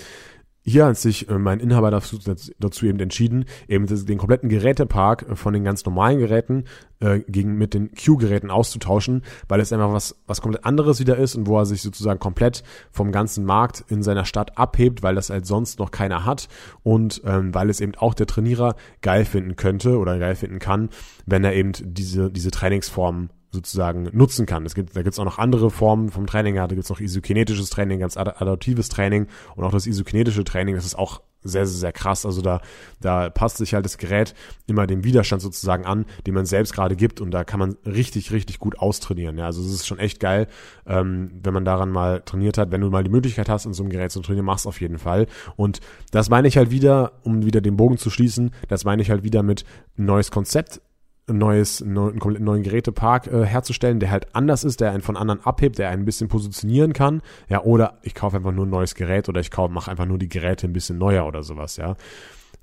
hier 0.69 0.85
hat 0.85 0.97
sich 0.97 1.29
äh, 1.29 1.37
mein 1.37 1.59
Inhaber 1.59 1.91
dazu, 1.91 2.17
dazu 2.59 2.85
eben 2.85 2.99
entschieden, 2.99 3.45
eben 3.67 3.87
den 3.87 4.17
kompletten 4.17 4.49
Gerätepark 4.49 5.25
äh, 5.29 5.35
von 5.35 5.53
den 5.53 5.63
ganz 5.63 5.85
normalen 5.85 6.19
Geräten 6.19 6.65
äh, 6.99 7.19
gegen 7.27 7.57
mit 7.57 7.73
den 7.73 7.91
Q-Geräten 7.93 8.51
auszutauschen, 8.51 9.23
weil 9.47 9.59
es 9.59 9.73
einfach 9.73 9.91
was, 9.91 10.15
was 10.27 10.41
komplett 10.41 10.65
anderes 10.65 10.99
wieder 10.99 11.17
ist 11.17 11.35
und 11.35 11.47
wo 11.47 11.57
er 11.57 11.65
sich 11.65 11.81
sozusagen 11.81 12.19
komplett 12.19 12.63
vom 12.91 13.11
ganzen 13.11 13.45
Markt 13.45 13.83
in 13.87 14.03
seiner 14.03 14.25
Stadt 14.25 14.57
abhebt, 14.57 15.03
weil 15.03 15.15
das 15.15 15.29
halt 15.29 15.45
sonst 15.45 15.79
noch 15.79 15.91
keiner 15.91 16.25
hat 16.25 16.47
und 16.83 17.21
ähm, 17.25 17.53
weil 17.53 17.69
es 17.69 17.81
eben 17.81 17.95
auch 17.95 18.13
der 18.13 18.27
Trainierer 18.27 18.75
geil 19.01 19.25
finden 19.25 19.55
könnte 19.55 19.97
oder 19.97 20.19
geil 20.19 20.35
finden 20.35 20.59
kann, 20.59 20.89
wenn 21.25 21.43
er 21.43 21.53
eben 21.53 21.71
diese, 21.81 22.31
diese 22.31 22.51
Trainingsformen 22.51 23.29
sozusagen 23.51 24.09
nutzen 24.11 24.45
kann. 24.45 24.65
Es 24.65 24.75
gibt, 24.75 24.95
da 24.95 25.01
gibt 25.01 25.13
es 25.13 25.19
auch 25.19 25.25
noch 25.25 25.39
andere 25.39 25.71
Formen 25.71 26.09
vom 26.09 26.27
Training. 26.27 26.55
Da 26.55 26.67
gibt 26.67 26.83
es 26.83 26.89
noch 26.89 26.99
isokinetisches 26.99 27.69
Training, 27.69 27.99
ganz 27.99 28.17
adaptives 28.17 28.89
Training 28.89 29.27
und 29.55 29.63
auch 29.63 29.71
das 29.71 29.87
isokinetische 29.87 30.43
Training, 30.43 30.75
das 30.75 30.85
ist 30.85 30.97
auch 30.97 31.21
sehr, 31.41 31.65
sehr, 31.65 31.79
sehr 31.79 31.91
krass. 31.91 32.25
Also 32.25 32.41
da, 32.41 32.61
da 32.99 33.29
passt 33.29 33.57
sich 33.57 33.73
halt 33.73 33.85
das 33.85 33.97
Gerät 33.97 34.35
immer 34.67 34.87
dem 34.87 35.03
Widerstand 35.03 35.41
sozusagen 35.41 35.85
an, 35.85 36.05
den 36.27 36.33
man 36.33 36.45
selbst 36.45 36.73
gerade 36.73 36.95
gibt 36.95 37.21
und 37.21 37.31
da 37.31 37.43
kann 37.43 37.59
man 37.59 37.77
richtig, 37.85 38.31
richtig 38.31 38.59
gut 38.59 38.79
austrainieren. 38.79 39.37
Ja, 39.37 39.45
also 39.45 39.61
es 39.61 39.73
ist 39.73 39.87
schon 39.87 39.99
echt 39.99 40.19
geil, 40.19 40.47
ähm, 40.85 41.31
wenn 41.41 41.53
man 41.53 41.65
daran 41.65 41.91
mal 41.91 42.21
trainiert 42.21 42.57
hat. 42.57 42.71
Wenn 42.71 42.81
du 42.81 42.89
mal 42.89 43.03
die 43.03 43.09
Möglichkeit 43.09 43.49
hast, 43.49 43.65
in 43.65 43.73
so 43.73 43.83
einem 43.83 43.91
Gerät 43.91 44.11
zu 44.11 44.21
trainieren, 44.21 44.45
mach's 44.45 44.67
auf 44.67 44.81
jeden 44.81 44.97
Fall. 44.97 45.27
Und 45.55 45.79
das 46.11 46.29
meine 46.29 46.47
ich 46.47 46.57
halt 46.57 46.71
wieder, 46.71 47.13
um 47.23 47.45
wieder 47.45 47.61
den 47.61 47.77
Bogen 47.77 47.97
zu 47.97 48.09
schließen, 48.09 48.51
das 48.67 48.83
meine 48.83 49.01
ich 49.01 49.09
halt 49.09 49.23
wieder 49.23 49.43
mit 49.43 49.63
neues 49.95 50.31
Konzept 50.31 50.81
ein 51.29 51.37
neues, 51.37 51.81
einen 51.81 52.19
komplett 52.19 52.43
neuen 52.43 52.63
Gerätepark 52.63 53.27
äh, 53.27 53.45
herzustellen, 53.45 53.99
der 53.99 54.11
halt 54.11 54.35
anders 54.35 54.63
ist, 54.63 54.81
der 54.81 54.91
einen 54.91 55.01
von 55.01 55.17
anderen 55.17 55.43
abhebt, 55.45 55.77
der 55.77 55.89
einen 55.89 56.03
ein 56.03 56.05
bisschen 56.05 56.27
positionieren 56.27 56.93
kann, 56.93 57.21
ja, 57.47 57.63
oder 57.63 57.99
ich 58.03 58.15
kaufe 58.15 58.37
einfach 58.37 58.51
nur 58.51 58.65
ein 58.65 58.69
neues 58.69 58.95
Gerät 58.95 59.29
oder 59.29 59.41
ich 59.41 59.51
kaufe, 59.51 59.73
mache 59.73 59.91
einfach 59.91 60.05
nur 60.05 60.17
die 60.17 60.29
Geräte 60.29 60.67
ein 60.67 60.73
bisschen 60.73 60.97
neuer 60.97 61.25
oder 61.25 61.43
sowas, 61.43 61.77
ja. 61.77 61.95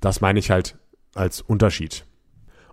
Das 0.01 0.21
meine 0.21 0.39
ich 0.39 0.51
halt 0.51 0.77
als 1.15 1.41
Unterschied. 1.41 2.05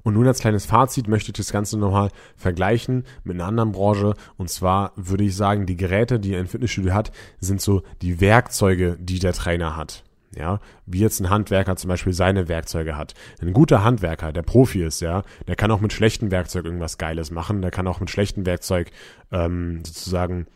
Und 0.04 0.16
nun 0.16 0.28
als 0.28 0.40
kleines 0.40 0.66
Fazit 0.66 1.08
möchte 1.08 1.30
ich 1.30 1.38
das 1.38 1.54
Ganze 1.54 1.80
nochmal 1.80 2.10
vergleichen 2.36 3.06
mit 3.24 3.36
einer 3.36 3.46
anderen 3.46 3.72
Branche. 3.72 4.16
Und 4.36 4.50
zwar 4.50 4.92
würde 4.98 5.24
ich 5.24 5.34
sagen, 5.36 5.66
die 5.66 5.78
Geräte, 5.78 6.20
die 6.20 6.36
ein 6.36 6.48
Fitnessstudio 6.48 6.94
hat, 6.94 7.12
sind 7.40 7.62
so 7.62 7.84
die 8.02 8.20
Werkzeuge, 8.20 8.98
die 9.00 9.20
der 9.20 9.32
Trainer 9.32 9.78
hat 9.78 10.04
ja, 10.38 10.60
wie 10.86 11.00
jetzt 11.00 11.20
ein 11.20 11.30
Handwerker 11.30 11.76
zum 11.76 11.88
Beispiel 11.88 12.14
seine 12.14 12.48
Werkzeuge 12.48 12.98
hat. 12.98 13.14
Ein 13.42 13.54
guter 13.54 13.84
Handwerker, 13.84 14.32
der 14.32 14.44
Profi 14.44 14.84
ist, 14.84 15.02
ja, 15.02 15.24
der 15.48 15.56
kann 15.56 15.72
auch 15.72 15.82
mit 15.82 15.94
schlechtem 15.94 16.32
Werkzeug 16.32 16.66
irgendwas 16.66 16.98
Geiles 16.98 17.32
machen, 17.32 17.62
der 17.62 17.72
kann 17.72 17.88
auch 17.88 18.00
mit 18.00 18.10
schlechtem 18.10 18.46
Werkzeug 18.46 18.92
ähm, 19.32 19.84
sozusagen 19.86 20.48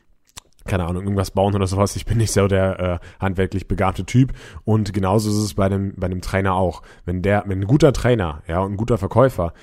keine 0.67 0.85
Ahnung, 0.85 1.03
irgendwas 1.03 1.31
bauen 1.31 1.55
oder 1.55 1.65
sowas. 1.65 1.95
Ich 1.95 2.05
bin 2.05 2.17
nicht 2.17 2.33
so 2.33 2.47
der 2.47 2.79
äh, 2.79 3.23
handwerklich 3.23 3.69
begabte 3.69 4.05
Typ. 4.05 4.33
Und 4.65 4.93
genauso 4.93 5.29
ist 5.29 5.37
es 5.37 5.53
bei 5.53 5.69
dem, 5.69 5.93
bei 5.95 6.09
dem 6.09 6.19
Trainer 6.19 6.55
auch. 6.55 6.81
Wenn 7.05 7.21
der, 7.21 7.45
wenn 7.47 7.61
ein 7.61 7.67
guter 7.67 7.93
Trainer, 7.93 8.43
ja, 8.47 8.59
und 8.59 8.73
ein 8.73 8.77
guter 8.77 8.97
Verkäufer 8.97 9.53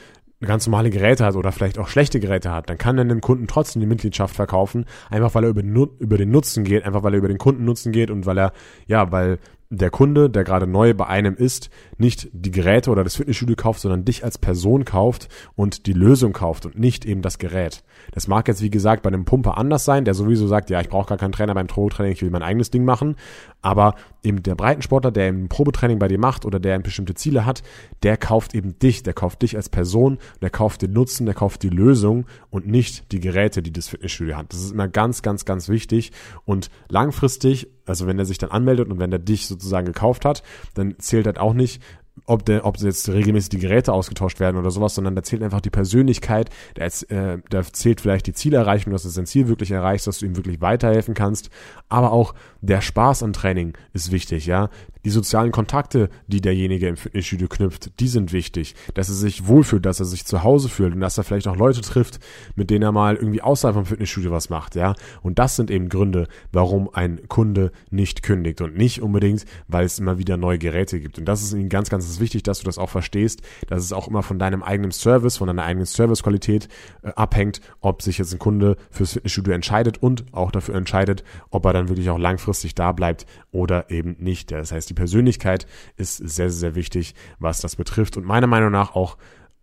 ganz 0.40 0.66
normale 0.66 0.90
Geräte 0.90 1.24
hat 1.24 1.36
oder 1.36 1.52
vielleicht 1.52 1.78
auch 1.78 1.88
schlechte 1.88 2.20
Geräte 2.20 2.50
hat, 2.50 2.68
dann 2.68 2.78
kann 2.78 2.98
er 2.98 3.04
dem 3.04 3.20
Kunden 3.20 3.46
trotzdem 3.46 3.80
die 3.80 3.86
Mitgliedschaft 3.86 4.34
verkaufen, 4.34 4.84
einfach 5.10 5.34
weil 5.34 5.44
er 5.44 5.50
über, 5.50 5.62
über 5.98 6.18
den 6.18 6.30
Nutzen 6.30 6.64
geht, 6.64 6.84
einfach 6.84 7.02
weil 7.02 7.14
er 7.14 7.18
über 7.18 7.28
den 7.28 7.38
Kundennutzen 7.38 7.92
geht 7.92 8.10
und 8.10 8.26
weil 8.26 8.38
er, 8.38 8.52
ja, 8.86 9.10
weil 9.10 9.38
der 9.76 9.90
Kunde, 9.90 10.30
der 10.30 10.44
gerade 10.44 10.66
neu 10.66 10.94
bei 10.94 11.06
einem 11.06 11.34
ist, 11.34 11.70
nicht 11.98 12.28
die 12.32 12.50
Geräte 12.50 12.90
oder 12.90 13.04
das 13.04 13.16
Fitnessstudio 13.16 13.56
kauft, 13.56 13.80
sondern 13.80 14.04
dich 14.04 14.24
als 14.24 14.38
Person 14.38 14.84
kauft 14.84 15.28
und 15.56 15.86
die 15.86 15.92
Lösung 15.92 16.32
kauft 16.32 16.66
und 16.66 16.78
nicht 16.78 17.04
eben 17.04 17.22
das 17.22 17.38
Gerät. 17.38 17.82
Das 18.12 18.28
mag 18.28 18.48
jetzt, 18.48 18.62
wie 18.62 18.70
gesagt, 18.70 19.02
bei 19.02 19.08
einem 19.08 19.24
Pumper 19.24 19.58
anders 19.58 19.84
sein, 19.84 20.04
der 20.04 20.14
sowieso 20.14 20.46
sagt, 20.46 20.70
ja, 20.70 20.80
ich 20.80 20.88
brauche 20.88 21.08
gar 21.08 21.18
keinen 21.18 21.32
Trainer 21.32 21.54
beim 21.54 21.66
Probetraining, 21.66 22.12
ich 22.12 22.22
will 22.22 22.30
mein 22.30 22.42
eigenes 22.42 22.70
Ding 22.70 22.84
machen. 22.84 23.16
Aber 23.62 23.94
eben 24.22 24.42
der 24.42 24.54
Breitensportler, 24.54 25.10
der 25.10 25.28
ein 25.28 25.48
Probetraining 25.48 25.98
bei 25.98 26.08
dir 26.08 26.18
macht 26.18 26.44
oder 26.44 26.60
der 26.60 26.78
bestimmte 26.78 27.14
Ziele 27.14 27.46
hat, 27.46 27.62
der 28.02 28.16
kauft 28.16 28.54
eben 28.54 28.78
dich, 28.78 29.02
der 29.02 29.14
kauft 29.14 29.42
dich 29.42 29.56
als 29.56 29.68
Person, 29.68 30.18
der 30.42 30.50
kauft 30.50 30.82
den 30.82 30.92
Nutzen, 30.92 31.26
der 31.26 31.34
kauft 31.34 31.62
die 31.62 31.70
Lösung 31.70 32.26
und 32.50 32.66
nicht 32.66 33.12
die 33.12 33.20
Geräte, 33.20 33.62
die 33.62 33.72
das 33.72 33.88
Fitnessstudio 33.88 34.36
hat. 34.36 34.52
Das 34.52 34.60
ist 34.60 34.72
immer 34.72 34.88
ganz, 34.88 35.22
ganz, 35.22 35.44
ganz 35.44 35.68
wichtig 35.68 36.12
und 36.44 36.70
langfristig, 36.88 37.68
also 37.86 38.06
wenn 38.06 38.18
er 38.18 38.24
sich 38.24 38.38
dann 38.38 38.50
anmeldet 38.50 38.90
und 38.90 38.98
wenn 38.98 39.12
er 39.12 39.18
dich 39.18 39.46
sozusagen 39.46 39.86
gekauft 39.86 40.24
hat, 40.24 40.42
dann 40.74 40.94
zählt 40.98 41.26
halt 41.26 41.38
auch 41.38 41.54
nicht, 41.54 41.82
ob, 42.26 42.44
der, 42.44 42.64
ob 42.64 42.78
jetzt 42.78 43.08
regelmäßig 43.08 43.50
die 43.50 43.58
Geräte 43.58 43.92
ausgetauscht 43.92 44.40
werden 44.40 44.56
oder 44.56 44.70
sowas, 44.70 44.94
sondern 44.94 45.14
da 45.14 45.22
zählt 45.22 45.42
einfach 45.42 45.60
die 45.60 45.70
Persönlichkeit, 45.70 46.50
da, 46.74 46.84
äh, 46.84 47.38
da 47.50 47.62
zählt 47.64 48.00
vielleicht 48.00 48.26
die 48.26 48.32
Zielerreichung, 48.32 48.92
dass 48.92 49.02
du 49.02 49.10
dein 49.10 49.26
Ziel 49.26 49.48
wirklich 49.48 49.70
erreichst, 49.70 50.06
dass 50.06 50.18
du 50.18 50.26
ihm 50.26 50.36
wirklich 50.36 50.60
weiterhelfen 50.60 51.14
kannst, 51.14 51.50
aber 51.88 52.12
auch 52.12 52.34
der 52.66 52.80
Spaß 52.80 53.22
am 53.22 53.32
Training 53.32 53.74
ist 53.92 54.10
wichtig, 54.10 54.46
ja. 54.46 54.70
Die 55.04 55.10
sozialen 55.10 55.52
Kontakte, 55.52 56.08
die 56.28 56.40
derjenige 56.40 56.88
im 56.88 56.96
Fitnessstudio 56.96 57.46
knüpft, 57.46 58.00
die 58.00 58.08
sind 58.08 58.32
wichtig. 58.32 58.74
Dass 58.94 59.10
er 59.10 59.14
sich 59.14 59.46
wohlfühlt, 59.46 59.84
dass 59.84 60.00
er 60.00 60.06
sich 60.06 60.24
zu 60.24 60.42
Hause 60.42 60.70
fühlt 60.70 60.94
und 60.94 61.00
dass 61.00 61.18
er 61.18 61.24
vielleicht 61.24 61.46
auch 61.46 61.56
Leute 61.56 61.82
trifft, 61.82 62.20
mit 62.56 62.70
denen 62.70 62.82
er 62.82 62.92
mal 62.92 63.16
irgendwie 63.16 63.42
außerhalb 63.42 63.74
vom 63.74 63.84
Fitnessstudio 63.84 64.30
was 64.30 64.48
macht, 64.48 64.76
ja. 64.76 64.94
Und 65.22 65.38
das 65.38 65.56
sind 65.56 65.70
eben 65.70 65.90
Gründe, 65.90 66.26
warum 66.52 66.88
ein 66.92 67.28
Kunde 67.28 67.70
nicht 67.90 68.22
kündigt 68.22 68.62
und 68.62 68.76
nicht 68.76 69.02
unbedingt, 69.02 69.44
weil 69.68 69.84
es 69.84 69.98
immer 69.98 70.16
wieder 70.16 70.38
neue 70.38 70.58
Geräte 70.58 70.98
gibt. 71.00 71.18
Und 71.18 71.26
das 71.26 71.42
ist 71.42 71.52
ihnen 71.52 71.68
ganz, 71.68 71.90
ganz 71.90 72.18
wichtig, 72.18 72.42
dass 72.44 72.60
du 72.60 72.64
das 72.64 72.78
auch 72.78 72.90
verstehst, 72.90 73.42
dass 73.68 73.82
es 73.82 73.92
auch 73.92 74.08
immer 74.08 74.22
von 74.22 74.38
deinem 74.38 74.62
eigenen 74.62 74.90
Service, 74.92 75.36
von 75.36 75.48
deiner 75.48 75.64
eigenen 75.64 75.86
Servicequalität 75.86 76.68
äh, 77.02 77.08
abhängt, 77.08 77.60
ob 77.80 78.00
sich 78.00 78.16
jetzt 78.16 78.32
ein 78.32 78.38
Kunde 78.38 78.76
fürs 78.90 79.12
Fitnessstudio 79.12 79.52
entscheidet 79.52 80.02
und 80.02 80.24
auch 80.32 80.50
dafür 80.50 80.76
entscheidet, 80.76 81.24
ob 81.50 81.66
er 81.66 81.74
dann 81.74 81.88
wirklich 81.88 82.08
auch 82.08 82.18
langfristig 82.54 82.74
da 82.74 82.92
bleibt 82.92 83.26
oder 83.50 83.90
eben 83.90 84.16
nicht. 84.18 84.52
Das 84.52 84.70
heißt, 84.70 84.88
die 84.88 84.94
Persönlichkeit 84.94 85.66
ist 85.96 86.16
sehr, 86.16 86.50
sehr 86.50 86.74
wichtig, 86.74 87.14
was 87.38 87.60
das 87.60 87.76
betrifft 87.76 88.16
und 88.16 88.24
meiner 88.24 88.46
Meinung 88.46 88.70
nach 88.70 88.94
auch 88.94 89.16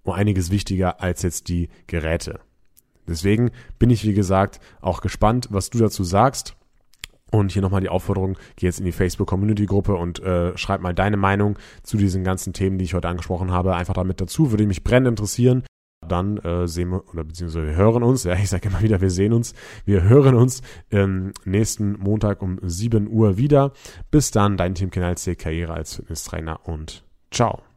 um 0.03 0.13
einiges 0.13 0.51
wichtiger 0.51 1.01
als 1.01 1.21
jetzt 1.21 1.47
die 1.47 1.69
Geräte. 1.87 2.39
Deswegen 3.07 3.51
bin 3.79 3.89
ich, 3.89 4.03
wie 4.03 4.13
gesagt, 4.13 4.59
auch 4.81 5.01
gespannt, 5.01 5.47
was 5.51 5.69
du 5.69 5.79
dazu 5.79 6.03
sagst. 6.03 6.55
Und 7.31 7.53
hier 7.53 7.61
nochmal 7.61 7.79
die 7.79 7.87
Aufforderung, 7.87 8.37
geh 8.57 8.65
jetzt 8.65 8.79
in 8.79 8.85
die 8.85 8.91
Facebook-Community-Gruppe 8.91 9.95
und 9.95 10.19
äh, 10.19 10.57
schreib 10.57 10.81
mal 10.81 10.93
deine 10.93 11.15
Meinung 11.15 11.57
zu 11.81 11.95
diesen 11.95 12.25
ganzen 12.25 12.51
Themen, 12.51 12.77
die 12.77 12.83
ich 12.83 12.93
heute 12.93 13.07
angesprochen 13.07 13.51
habe, 13.51 13.73
einfach 13.73 13.93
damit 13.93 14.19
dazu. 14.19 14.51
Würde 14.51 14.67
mich 14.67 14.83
brennend 14.83 15.07
interessieren 15.07 15.63
dann 16.11 16.37
äh, 16.37 16.67
sehen 16.67 16.89
wir 16.89 17.07
oder 17.11 17.23
beziehungsweise 17.23 17.67
wir 17.67 17.75
hören 17.75 18.03
uns, 18.03 18.23
ja, 18.25 18.33
ich 18.33 18.49
sage 18.49 18.69
immer 18.69 18.81
wieder, 18.81 19.01
wir 19.01 19.11
sehen 19.11 19.33
uns, 19.33 19.53
wir 19.85 20.03
hören 20.03 20.35
uns 20.35 20.61
ähm, 20.91 21.33
nächsten 21.45 21.93
Montag 21.99 22.41
um 22.41 22.59
7 22.61 23.07
Uhr 23.09 23.37
wieder. 23.37 23.71
Bis 24.11 24.31
dann, 24.31 24.57
dein 24.57 24.75
Team 24.75 24.91
Kanal 24.91 25.17
C 25.17 25.35
Karriere 25.35 25.73
als 25.73 25.95
Fitnesstrainer 25.95 26.67
und 26.67 27.03
ciao. 27.31 27.70